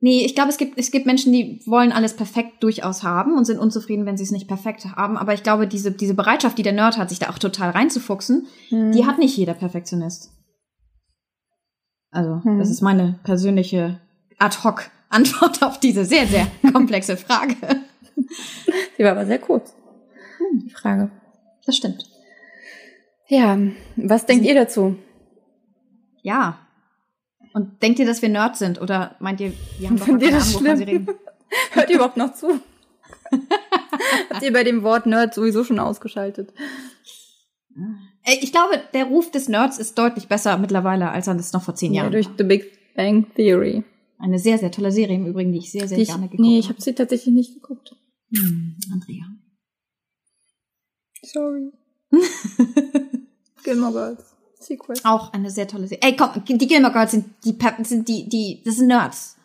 [0.00, 3.44] Nee, ich glaube, es gibt, es gibt Menschen, die wollen alles perfekt durchaus haben und
[3.46, 5.16] sind unzufrieden, wenn sie es nicht perfekt haben.
[5.16, 8.46] Aber ich glaube, diese, diese Bereitschaft, die der Nerd hat, sich da auch total reinzufuchsen,
[8.68, 8.92] Hm.
[8.92, 10.30] die hat nicht jeder Perfektionist.
[12.10, 12.58] Also, Hm.
[12.60, 14.00] das ist meine persönliche
[14.38, 17.56] Ad-Hoc-Antwort auf diese sehr, sehr komplexe Frage.
[18.96, 19.74] Sie war aber sehr kurz.
[20.64, 21.10] Die Frage.
[21.66, 22.04] Das stimmt.
[23.28, 23.58] Ja,
[23.96, 24.96] was denkt ihr dazu?
[26.22, 26.66] Ja.
[27.52, 28.80] Und denkt ihr, dass wir Nerds sind?
[28.80, 31.04] Oder meint ihr, wir haben doch Findet ihr das Ahnung, wovon sie schlimm?
[31.06, 31.18] reden?
[31.72, 32.60] Hört ihr überhaupt noch zu?
[34.30, 36.52] Habt ihr bei dem Wort Nerd sowieso schon ausgeschaltet?
[38.24, 41.62] Ey, Ich glaube, der Ruf des Nerds ist deutlich besser mittlerweile, als er das noch
[41.62, 42.34] vor zehn Ja, Jahren durch war.
[42.38, 43.84] The Big Bang Theory.
[44.18, 46.58] Eine sehr, sehr tolle Serie im Übrigen, die ich sehr, sehr Die gerne geguckt nee,
[46.58, 47.94] ich habe sie tatsächlich nicht geguckt.
[48.34, 49.24] Hm, Andrea.
[51.22, 51.70] Sorry.
[53.64, 54.24] Gilmore Girls.
[54.60, 54.96] Sequel.
[55.04, 56.02] Auch eine sehr tolle Serie.
[56.02, 59.36] Ey, komm, die Gilmore Girls sind die, sind die, die, das sind Nerds.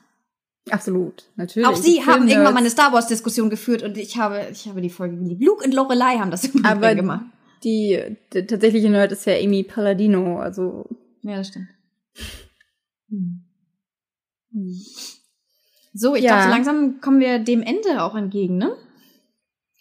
[0.69, 1.67] Absolut, natürlich.
[1.67, 4.79] Auch sie haben irgendwann mal eine Star Wars Diskussion geführt und ich habe, ich habe
[4.81, 5.43] die Folge geliebt.
[5.43, 7.25] Luke und Lorelei haben das Aber gemacht.
[7.63, 8.01] die,
[8.33, 10.85] die tatsächliche Nerd ist ja Amy Palladino, also
[11.21, 11.67] Ja, das stimmt.
[15.93, 16.37] So, ich Ja.
[16.37, 18.75] dachte, langsam kommen wir dem Ende auch entgegen, ne?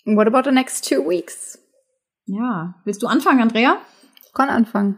[0.04, 1.58] what about the next two weeks?
[2.26, 2.74] Ja.
[2.84, 3.76] Willst du anfangen, Andrea?
[4.24, 4.96] Ich kann anfangen.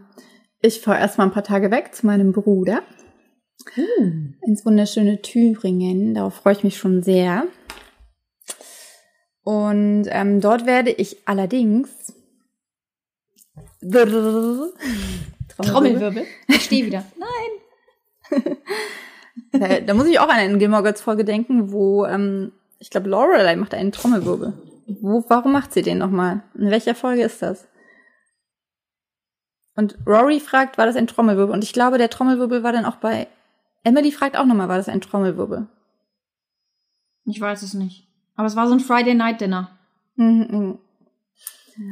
[0.60, 2.82] Ich fahre erstmal ein paar Tage weg zu meinem Bruder
[4.46, 6.14] ins wunderschöne Thüringen.
[6.14, 7.46] Darauf freue ich mich schon sehr.
[9.42, 12.14] Und ähm, dort werde ich allerdings
[15.58, 16.24] Trommelwirbel.
[16.48, 17.04] Ich stehe wieder.
[19.52, 23.08] Da, da muss ich auch an eine Gilmore Girls Folge denken, wo ähm, ich glaube
[23.08, 24.52] Lorelei macht einen Trommelwirbel.
[24.86, 26.42] Wo, warum macht sie den nochmal?
[26.54, 27.66] In welcher Folge ist das?
[29.76, 31.52] Und Rory fragt, war das ein Trommelwirbel?
[31.54, 33.26] Und ich glaube, der Trommelwirbel war dann auch bei
[33.84, 35.68] Emily fragt auch nochmal, war das ein Trommelwirbel?
[37.26, 38.08] Ich weiß es nicht.
[38.34, 39.78] Aber es war so ein Friday Night Dinner.
[40.16, 40.78] Mhm, mhm.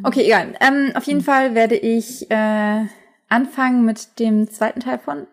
[0.05, 0.55] Okay, egal.
[0.61, 2.87] Ähm, auf jeden Fall werde ich äh,
[3.29, 5.27] anfangen mit dem zweiten Teil von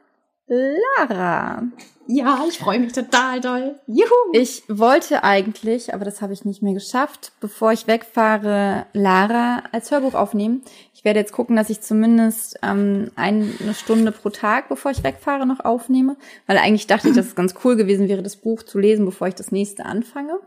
[0.50, 1.64] Lara.
[2.08, 3.80] Ja, ich freue mich total doll.
[3.86, 4.10] Juhu!
[4.34, 9.92] Ich wollte eigentlich, aber das habe ich nicht mehr geschafft, bevor ich wegfahre, Lara als
[9.92, 10.64] Hörbuch aufnehmen.
[10.96, 15.46] Ich werde jetzt gucken, dass ich zumindest ähm, eine Stunde pro Tag, bevor ich wegfahre,
[15.46, 16.18] noch aufnehme.
[16.48, 19.28] Weil eigentlich dachte ich, dass es ganz cool gewesen wäre, das Buch zu lesen, bevor
[19.28, 20.40] ich das nächste anfange.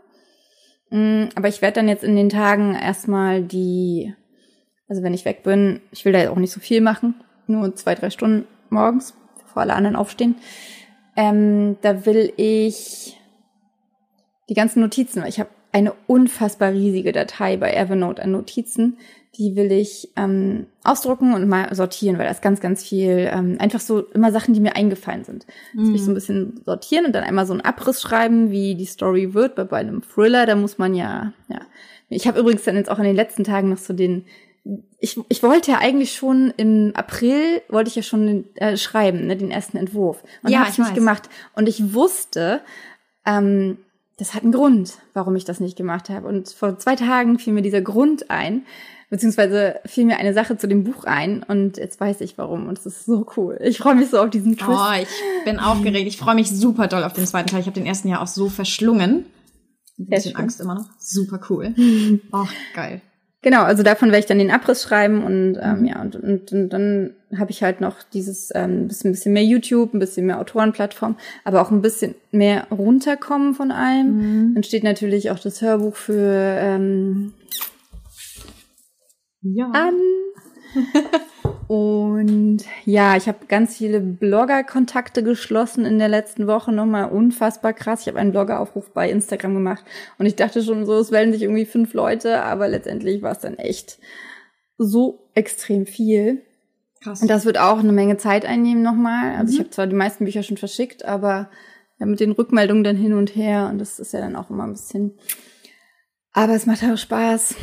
[0.89, 4.13] Mm, Aber ich werde dann jetzt in den Tagen erstmal die,
[4.89, 7.15] also wenn ich weg bin, ich will da auch nicht so viel machen,
[7.47, 9.13] nur zwei, drei Stunden morgens,
[9.53, 10.35] bevor alle anderen aufstehen.
[11.15, 13.19] Ähm, da will ich
[14.49, 18.97] die ganzen Notizen, weil ich habe eine unfassbar riesige Datei bei Evernote an Notizen,
[19.35, 23.57] die will ich ähm, ausdrucken und mal sortieren, weil da ist ganz, ganz viel, ähm,
[23.59, 25.47] einfach so immer Sachen, die mir eingefallen sind.
[25.73, 28.75] Das will ich so ein bisschen sortieren und dann einmal so einen Abriss schreiben, wie
[28.75, 29.55] die Story wird.
[29.55, 31.61] Bei, bei einem Thriller, da muss man ja, ja.
[32.09, 34.25] Ich habe übrigens dann jetzt auch in den letzten Tagen noch so den,
[34.99, 39.35] ich, ich wollte ja eigentlich schon im April, wollte ich ja schon äh, schreiben, ne,
[39.35, 40.23] den ersten Entwurf.
[40.41, 41.29] Und Ja, habe ich ich nicht gemacht.
[41.53, 42.61] Und ich wusste,
[43.25, 43.77] ähm,
[44.17, 46.27] das hat einen Grund, warum ich das nicht gemacht habe.
[46.27, 48.65] Und vor zwei Tagen fiel mir dieser Grund ein,
[49.09, 52.79] beziehungsweise fiel mir eine Sache zu dem Buch ein und jetzt weiß ich warum und
[52.79, 53.59] es ist so cool.
[53.61, 54.79] Ich freue mich so auf diesen Twist.
[54.81, 56.07] Oh, ich bin aufgeregt.
[56.07, 57.59] Ich freue mich super doll auf den zweiten Teil.
[57.59, 59.25] Ich habe den ersten ja auch so verschlungen.
[59.99, 60.35] Ein bisschen.
[60.35, 60.89] Angst immer noch.
[60.97, 61.75] Super cool.
[62.31, 63.01] Oh, geil.
[63.43, 66.69] Genau, also davon werde ich dann den Abriss schreiben und ähm, ja, und, und, und
[66.69, 71.17] dann habe ich halt noch dieses ähm, bisschen, bisschen mehr YouTube, ein bisschen mehr Autorenplattform,
[71.43, 74.53] aber auch ein bisschen mehr runterkommen von allem.
[74.53, 77.33] Dann steht natürlich auch das Hörbuch für ähm,
[79.41, 79.69] Ja.
[79.71, 79.95] an.
[81.67, 86.71] Und ja, ich habe ganz viele Blogger-Kontakte geschlossen in der letzten Woche.
[86.71, 88.01] Nochmal unfassbar krass.
[88.01, 89.83] Ich habe einen Bloggeraufruf bei Instagram gemacht
[90.17, 93.39] und ich dachte schon so, es melden sich irgendwie fünf Leute, aber letztendlich war es
[93.39, 93.99] dann echt
[94.77, 96.41] so extrem viel.
[97.01, 97.21] Krass.
[97.21, 99.35] Und das wird auch eine Menge Zeit einnehmen nochmal.
[99.35, 101.49] Also ich habe zwar die meisten Bücher schon verschickt, aber
[101.99, 104.63] ja, mit den Rückmeldungen dann hin und her und das ist ja dann auch immer
[104.63, 105.13] ein bisschen.
[106.33, 107.55] Aber es macht auch Spaß.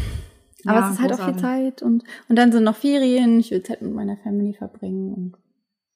[0.66, 1.42] Aber Ja, es ist halt auch viel großartig.
[1.76, 3.38] Zeit und, und dann sind noch Ferien.
[3.40, 5.34] Ich will Zeit mit meiner Family verbringen und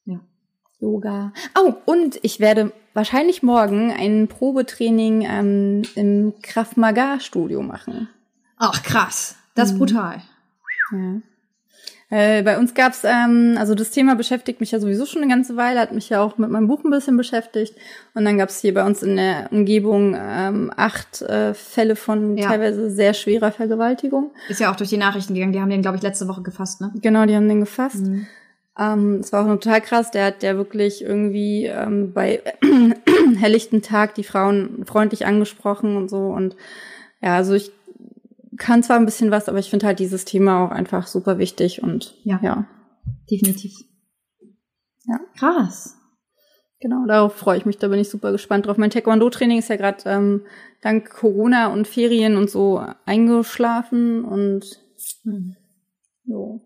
[0.05, 0.21] Ja.
[0.81, 1.33] Yoga.
[1.59, 8.09] Oh, und ich werde wahrscheinlich morgen ein Probetraining ähm, im Krav Maga Studio machen.
[8.57, 9.37] Ach, krass.
[9.55, 10.23] Das ist brutal.
[10.93, 11.21] Ja.
[12.11, 15.57] Äh, bei uns gab's, ähm, also das Thema beschäftigt mich ja sowieso schon eine ganze
[15.57, 17.75] Weile, hat mich ja auch mit meinem Buch ein bisschen beschäftigt.
[18.15, 22.49] Und dann gab's hier bei uns in der Umgebung ähm, acht äh, Fälle von Ja.
[22.49, 24.33] teilweise sehr schwerer Vergewaltigung.
[24.49, 25.53] Ist ja auch durch die Nachrichten gegangen.
[25.53, 26.93] Die haben den, glaube ich, letzte Woche gefasst, ne?
[27.01, 28.07] Genau, die haben den gefasst.
[28.07, 28.27] Mhm.
[28.79, 30.11] Ähm, es war auch total krass.
[30.11, 32.43] Der hat der wirklich irgendwie ähm, bei
[33.39, 36.27] helllichten Tag die Frauen freundlich angesprochen und so.
[36.27, 36.57] Und
[37.23, 37.73] ja, also ich
[38.57, 41.83] kann zwar ein bisschen was, aber ich finde halt dieses Thema auch einfach super wichtig
[41.83, 42.41] und Ja.
[42.43, 42.67] ja.
[43.31, 43.73] Definitiv.
[45.07, 45.21] Ja.
[45.39, 45.97] Krass.
[46.81, 48.77] Genau, darauf freue ich mich, da bin ich super gespannt drauf.
[48.77, 50.43] Mein Taekwondo-Training ist ja gerade ähm,
[50.83, 54.81] dank Corona und Ferien und so eingeschlafen und
[55.25, 55.57] Hm.
[56.25, 56.61] jo.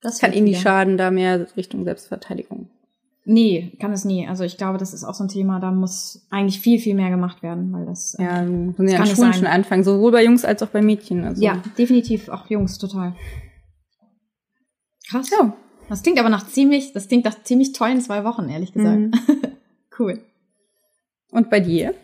[0.00, 2.70] Das kann wird eh nicht schaden, da mehr Richtung Selbstverteidigung.
[3.28, 4.28] Nee, kann es nie.
[4.28, 7.10] Also ich glaube, das ist auch so ein Thema, da muss eigentlich viel, viel mehr
[7.10, 8.14] gemacht werden, weil das.
[8.14, 11.24] äh, Ja, müssen ja kann Schulen schon anfangen, sowohl bei Jungs als auch bei Mädchen.
[11.24, 11.42] Also.
[11.42, 12.28] Ja, definitiv.
[12.28, 13.16] Auch Jungs, total.
[15.10, 15.28] Krass.
[15.30, 15.56] Ja.
[15.88, 18.96] Das klingt aber nach ziemlich, das klingt nach ziemlich tollen zwei Wochen, ehrlich gesagt.
[18.96, 19.12] Mhm.
[19.98, 20.20] cool.
[21.32, 21.94] Und bei dir?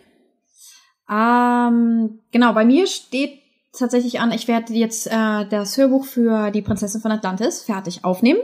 [1.09, 3.39] Ähm, genau, bei mir steht
[3.79, 8.41] tatsächlich an, ich werde jetzt äh, das Hörbuch für die Prinzessin von Atlantis fertig aufnehmen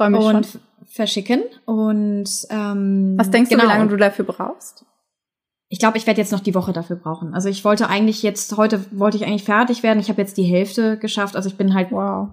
[0.00, 0.60] freue mich und schon.
[0.86, 1.42] verschicken.
[1.66, 3.62] Und ähm, Was denkst genau.
[3.62, 4.84] du, wie lange du dafür brauchst?
[5.68, 7.32] Ich glaube, ich werde jetzt noch die Woche dafür brauchen.
[7.34, 10.00] Also ich wollte eigentlich jetzt, heute wollte ich eigentlich fertig werden.
[10.00, 11.36] Ich habe jetzt die Hälfte geschafft.
[11.36, 12.30] Also ich bin halt, Wow.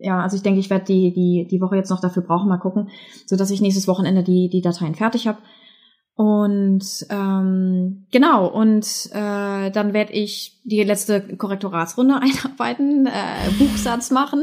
[0.00, 2.58] ja, also ich denke, ich werde die, die, die Woche jetzt noch dafür brauchen, mal
[2.58, 2.90] gucken,
[3.26, 5.38] so dass ich nächstes Wochenende die, die Dateien fertig habe.
[6.16, 14.42] Und ähm, genau, und äh, dann werde ich die letzte Korrektoratsrunde einarbeiten, äh, Buchsatz machen,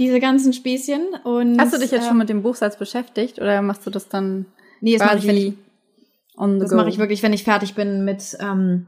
[0.00, 1.02] diese ganzen Späßchen.
[1.22, 4.08] Und, Hast du dich jetzt äh, schon mit dem Buchsatz beschäftigt oder machst du das
[4.08, 4.46] dann
[4.80, 5.52] Nee, das mache ich, wenn ich,
[6.36, 8.86] das mache ich wirklich, wenn ich fertig bin mit, ähm,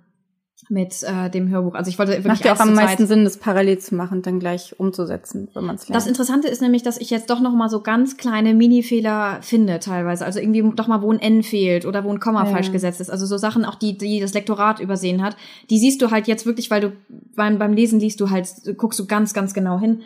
[0.71, 1.75] mit äh, dem Hörbuch.
[1.75, 4.19] Also ich wollte wirklich Macht ja auch am meisten Zeit- Sinn, das parallel zu machen
[4.19, 5.97] und dann gleich umzusetzen, wenn man es lernt.
[5.97, 9.81] Das Interessante ist nämlich, dass ich jetzt doch noch mal so ganz kleine Mini-Fehler finde
[9.81, 10.25] teilweise.
[10.25, 12.51] Also irgendwie doch mal, wo ein N fehlt oder wo ein Komma Ja.
[12.51, 13.11] falsch gesetzt ist.
[13.11, 15.37] Also so Sachen auch, die, die das Lektorat übersehen hat.
[15.69, 16.93] Die siehst du halt jetzt wirklich, weil du
[17.37, 18.49] beim, beim Lesen liest du halt,
[18.79, 20.01] guckst du ganz, ganz genau hin.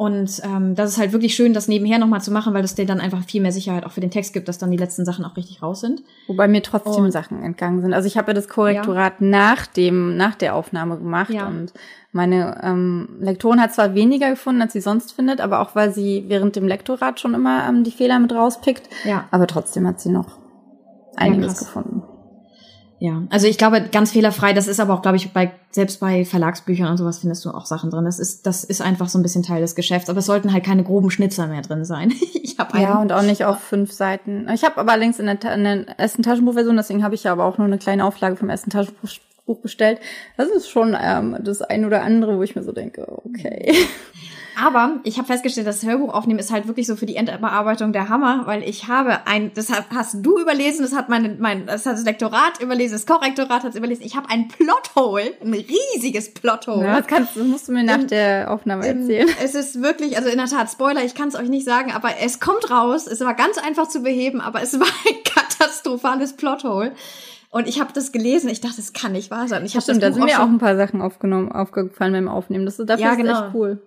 [0.00, 2.76] Und ähm, das ist halt wirklich schön, das nebenher noch mal zu machen, weil das
[2.76, 5.04] dir dann einfach viel mehr Sicherheit auch für den Text gibt, dass dann die letzten
[5.04, 6.04] Sachen auch richtig raus sind.
[6.28, 7.92] Wobei mir trotzdem Und- Sachen entgangen sind.
[7.92, 11.48] Also ich habe ja das Korrektorat nach dem, nach der Aufnahme gemacht Ja.
[11.48, 11.72] und
[12.12, 16.26] meine ähm, Lektorin hat zwar weniger gefunden, als sie sonst findet, aber auch weil sie
[16.28, 18.88] während dem Lektorat schon immer ähm, die Fehler mit rauspickt.
[19.04, 19.24] Ja.
[19.32, 20.38] Aber trotzdem hat sie noch
[21.16, 22.04] einiges gefunden.
[23.00, 26.24] Ja, also ich glaube, ganz fehlerfrei, das ist aber auch, glaube ich, bei, selbst bei
[26.24, 28.04] Verlagsbüchern und sowas findest du auch Sachen drin.
[28.04, 30.64] Das ist, das ist einfach so ein bisschen Teil des Geschäfts, aber es sollten halt
[30.64, 32.12] keine groben Schnitzer mehr drin sein.
[32.40, 34.48] Ich habe Ja, und auch nicht auf fünf Seiten.
[34.52, 37.44] Ich habe aber allerdings in der, in der ersten Taschenbuchversion, deswegen habe ich ja aber
[37.44, 39.08] auch nur eine kleine Auflage vom ersten Taschenbuch
[39.56, 39.98] bestellt.
[40.36, 43.74] Das ist schon ähm, das ein oder andere, wo ich mir so denke, okay.
[44.60, 48.08] Aber ich habe festgestellt, das Hörbuch aufnehmen ist halt wirklich so für die Endbearbeitung der
[48.08, 51.92] Hammer, weil ich habe ein, das hast du überlesen, das hat meine, mein, das hat
[51.94, 54.02] das Lektorat überlesen, das Korrektorat hat es überlesen.
[54.04, 56.84] Ich habe ein Plothole, ein riesiges Plothole.
[56.84, 59.28] Ja, das, kannst, das musst du mir nach Im- der Aufnahme erzählen.
[59.40, 62.14] Es ist wirklich, also in der Tat, Spoiler, ich kann es euch nicht sagen, aber
[62.20, 63.06] es kommt raus.
[63.06, 66.90] Es war ganz einfach zu beheben, aber es war ein katastrophales Plothole.
[67.50, 69.64] Und ich habe das gelesen, ich dachte, das kann nicht wahr sein.
[69.64, 72.66] Ich habe Stimmt, da sind auch mir auch ein paar Sachen aufgenommen, aufgefallen beim Aufnehmen.
[72.66, 73.46] Das ist dafür Ja, ist genau.
[73.46, 73.78] echt cool.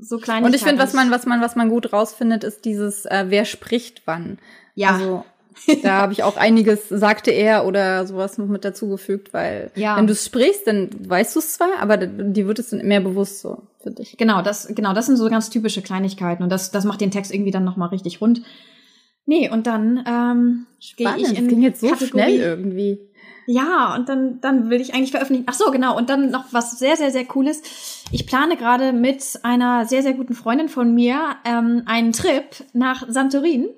[0.00, 0.44] so klein.
[0.44, 3.44] Und ich finde, was man, was man, was man gut rausfindet, ist dieses, äh, wer
[3.44, 4.38] spricht wann.
[4.76, 4.90] Ja.
[4.92, 5.24] Also,
[5.82, 9.96] da habe ich auch einiges, sagte er oder sowas noch mit dazugefügt, weil Ja.
[9.96, 13.00] wenn du es sprichst, dann weißt du es zwar, aber dir wird es dann mehr
[13.00, 14.16] bewusst so, finde ich.
[14.16, 17.34] Genau, das, genau, das sind so ganz typische Kleinigkeiten und das, das macht den Text
[17.34, 18.42] irgendwie dann nochmal richtig rund.
[19.30, 20.66] Nee, und dann ähm,
[20.96, 22.08] gehe ich das in ging jetzt so Kategorie.
[22.10, 22.98] schnell irgendwie.
[23.46, 25.46] Ja, und dann, dann will ich eigentlich veröffentlichen.
[25.48, 25.96] Ach so, genau.
[25.96, 27.62] Und dann noch was sehr, sehr, sehr Cooles.
[28.10, 33.04] Ich plane gerade mit einer sehr, sehr guten Freundin von mir ähm, einen Trip nach
[33.08, 33.68] Santorin,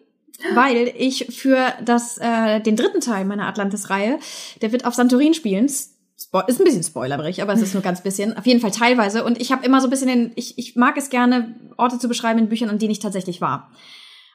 [0.54, 4.20] weil ich für das, äh, den dritten Teil meiner Atlantis-Reihe,
[4.62, 5.68] der wird auf Santorin spielen.
[5.68, 8.38] Spo ist ein bisschen spoilerig, aber es ist nur ganz bisschen.
[8.38, 9.22] Auf jeden Fall teilweise.
[9.22, 12.08] Und ich habe immer so ein bisschen den, ich, ich mag es gerne, Orte zu
[12.08, 13.70] beschreiben in Büchern, an denen ich tatsächlich war.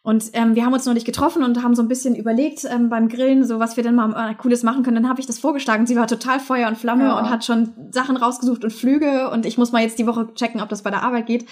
[0.07, 3.09] Und ähm, wir haben uns neulich getroffen und haben so ein bisschen überlegt ähm, beim
[3.09, 4.95] Grillen, so was wir denn mal äh, Cooles machen können.
[4.95, 5.85] Dann habe ich das vorgeschlagen.
[5.85, 7.19] Sie war total Feuer und Flamme Ja.
[7.19, 9.29] und hat schon Sachen rausgesucht und Flüge.
[9.29, 11.45] Und ich muss mal jetzt die Woche checken, ob das bei der Arbeit geht.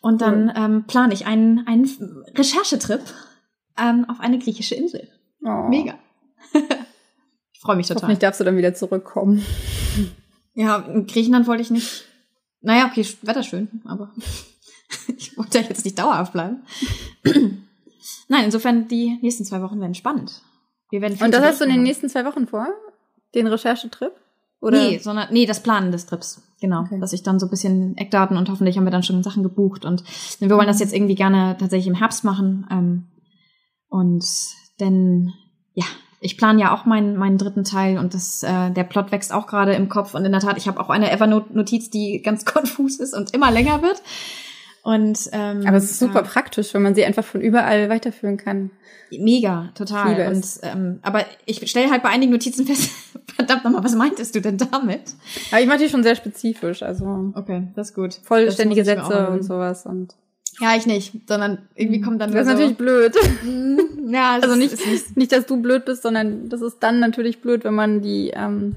[0.00, 1.88] Und dann ähm, plane ich einen, einen
[2.36, 3.00] Recherchetrip
[3.78, 5.06] ähm, auf eine griechische Insel.
[5.44, 5.68] Oh.
[5.68, 5.94] Mega.
[7.52, 8.02] ich freue mich total.
[8.02, 9.46] Hoffentlich darfst du dann wieder zurückkommen.
[10.54, 12.06] Ja, in Griechenland wollte ich nicht
[12.60, 14.10] Naja, okay, Wetter schön, aber
[15.16, 16.64] ich wollte ja jetzt nicht dauerhaft bleiben.
[18.28, 20.42] Nein, insofern die nächsten zwei Wochen werden spannend.
[20.90, 22.68] Wir werden Und das hast du in den nächsten zwei Wochen vor?
[23.34, 24.12] Den Recherchetrip?
[24.60, 24.78] Oder?
[24.78, 26.42] Nee, sondern nee, das Planen des Trips.
[26.60, 26.98] Genau, Okay.
[26.98, 29.84] dass ich dann so ein bisschen Eckdaten und hoffentlich haben wir dann schon Sachen gebucht
[29.84, 30.02] und
[30.38, 32.66] wir wollen das jetzt irgendwie gerne tatsächlich im Herbst machen.
[32.70, 33.06] Ähm,
[33.88, 34.24] und
[34.80, 35.34] denn
[35.74, 35.84] ja,
[36.20, 39.46] ich plane ja auch meinen meinen dritten Teil und das äh, der Plot wächst auch
[39.46, 42.98] gerade im Kopf und in der Tat, ich habe auch eine Evernote-Notiz, die ganz konfus
[42.98, 44.00] ist und immer länger wird.
[44.84, 46.22] Und ähm, Aber es ist super ja.
[46.22, 48.70] praktisch, wenn man sie einfach von überall weiterführen kann.
[49.10, 50.28] Mega, total.
[50.28, 52.90] Und ähm, aber ich stelle halt bei einigen Notizen fest,
[53.34, 55.14] verdammt nochmal, was meintest du denn damit?
[55.50, 58.20] Aber ich mache die schon sehr spezifisch, also Okay, das ist gut.
[58.24, 59.86] vollständige Sätze und sowas.
[59.86, 60.14] Und
[60.60, 63.14] Ja, ich nicht, sondern irgendwie kommt dann das ist nur natürlich blöd.
[63.14, 66.76] so, ja, Also nicht, nicht, ist nicht nicht, dass du blöd bist, sondern das ist
[66.80, 68.32] dann natürlich blöd, wenn man die.
[68.36, 68.76] Ähm,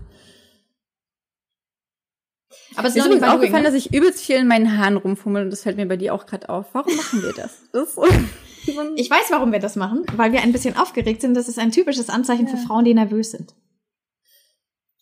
[2.78, 3.70] aber es mir ist ist bei Doing, aufgefallen, ne?
[3.70, 6.26] dass ich übelst viel in meinen Haaren rumfummel und das fällt mir bei dir auch
[6.26, 6.68] gerade auf.
[6.74, 7.62] Warum machen wir das?
[7.72, 8.06] das ist so,
[8.96, 11.34] Ich weiß, warum wir das machen, weil wir ein bisschen aufgeregt sind.
[11.36, 12.64] Das ist ein typisches Anzeichen für Ja.
[12.64, 13.56] Frauen, die nervös sind.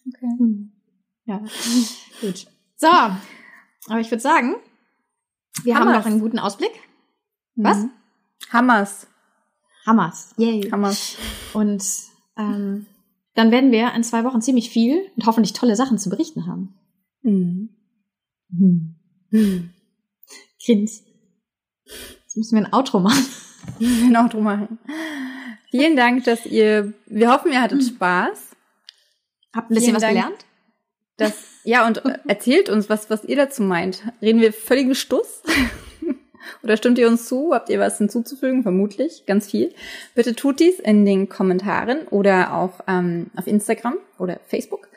[0.08, 0.70] okay.
[1.26, 1.42] Ja,
[2.22, 2.46] gut.
[2.76, 4.56] So, aber ich würde sagen,
[5.64, 5.98] wir haben Hammers.
[6.00, 6.72] noch einen guten Ausblick.
[7.56, 7.78] Was?
[7.78, 7.90] Mhm.
[8.52, 9.08] Hammers.
[9.88, 10.34] Hammers.
[10.38, 10.70] Yay.
[10.72, 11.16] Hammers.
[11.54, 11.84] Und
[12.38, 12.86] ähm,
[13.34, 16.76] dann werden wir in zwei Wochen ziemlich viel und hoffentlich tolle Sachen zu berichten haben.
[17.26, 17.70] Mhm.
[20.64, 21.04] Grins.
[21.86, 23.26] Jetzt müssen wir ein Outro machen.
[23.80, 24.80] ein Outro machen.
[25.72, 28.52] Vielen Dank, dass ihr, wir hoffen, ihr hattet Spaß.
[29.54, 30.14] Habt ein bisschen Vielen was Dank.
[30.14, 30.46] gelernt?
[31.18, 34.04] Das, ja, und äh, erzählt uns, was, was ihr dazu meint.
[34.22, 35.42] Reden wir völligen Stuss?
[36.64, 37.54] Oder stimmt ihr uns zu?
[37.54, 38.64] Habt ihr was hinzuzufügen?
[38.64, 39.74] Vermutlich, ganz viel.
[40.14, 44.88] Bitte tut dies in den Kommentaren oder auch ähm, auf Instagram oder Facebook.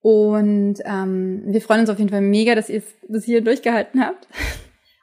[0.00, 4.00] Und ähm, wir freuen uns auf jeden Fall mega, dass ihr es bis hier durchgehalten
[4.04, 4.28] habt.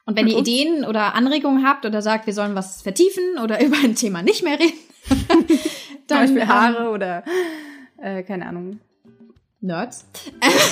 [0.06, 0.38] Und wenn ihr?
[0.38, 4.42] Ideen oder Anregungen habt oder sagt, wir sollen was vertiefen oder über ein Thema nicht
[4.42, 4.78] mehr reden,
[5.08, 5.18] Zum
[6.06, 7.24] dann Beispiel ähm, Haare oder
[8.00, 8.80] äh, keine Ahnung.
[9.60, 10.06] Nerds.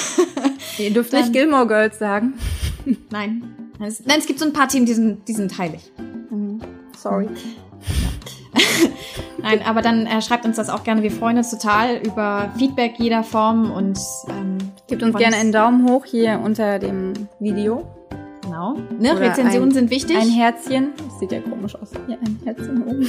[0.78, 2.34] Ihr dürft Dann- nicht Gilmore Girls sagen.
[3.10, 3.42] Nein.
[3.78, 5.90] Nein, es, nein, es gibt so ein paar Themen, die sind, die sind heilig.
[6.96, 7.28] Sorry.
[9.44, 11.02] Nein, aber dann äh, schreibt uns das auch gerne.
[11.02, 13.98] Wir freuen uns total über Feedback jeder Form und
[14.30, 17.86] ähm, Gebt uns gerne einen Daumen hoch hier unter dem Video.
[18.42, 18.76] Genau.
[18.98, 19.20] Ne?
[19.20, 20.16] Rezensionen ein- sind wichtig.
[20.16, 20.92] Ein Herzchen.
[20.96, 21.90] Das sieht ja komisch aus.
[22.06, 23.06] Hier ein Herzchen oben.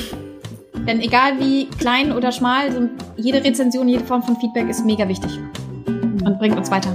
[0.86, 5.08] Denn egal wie klein oder schmal, so jede Rezension, jede Form von Feedback ist mega
[5.08, 5.40] wichtig
[5.88, 6.94] und bringt uns weiter.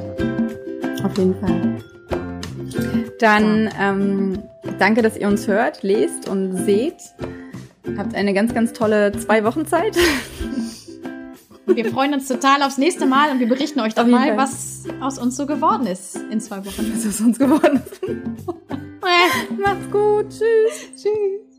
[1.02, 1.78] Auf jeden Fall.
[3.18, 4.38] Dann ähm,
[4.78, 6.96] danke, dass ihr uns hört, lest und seht.
[7.98, 9.96] Habt eine ganz, ganz tolle zwei Wochen Zeit.
[11.66, 14.36] Wir freuen uns total aufs nächste Mal und wir berichten euch jeden mal, Fall.
[14.36, 16.92] was aus uns so geworden ist in zwei Wochen.
[16.92, 17.80] Was ist uns geworden?
[19.56, 20.30] Macht's gut.
[20.30, 20.90] Tschüss.
[20.96, 21.49] Tschüss.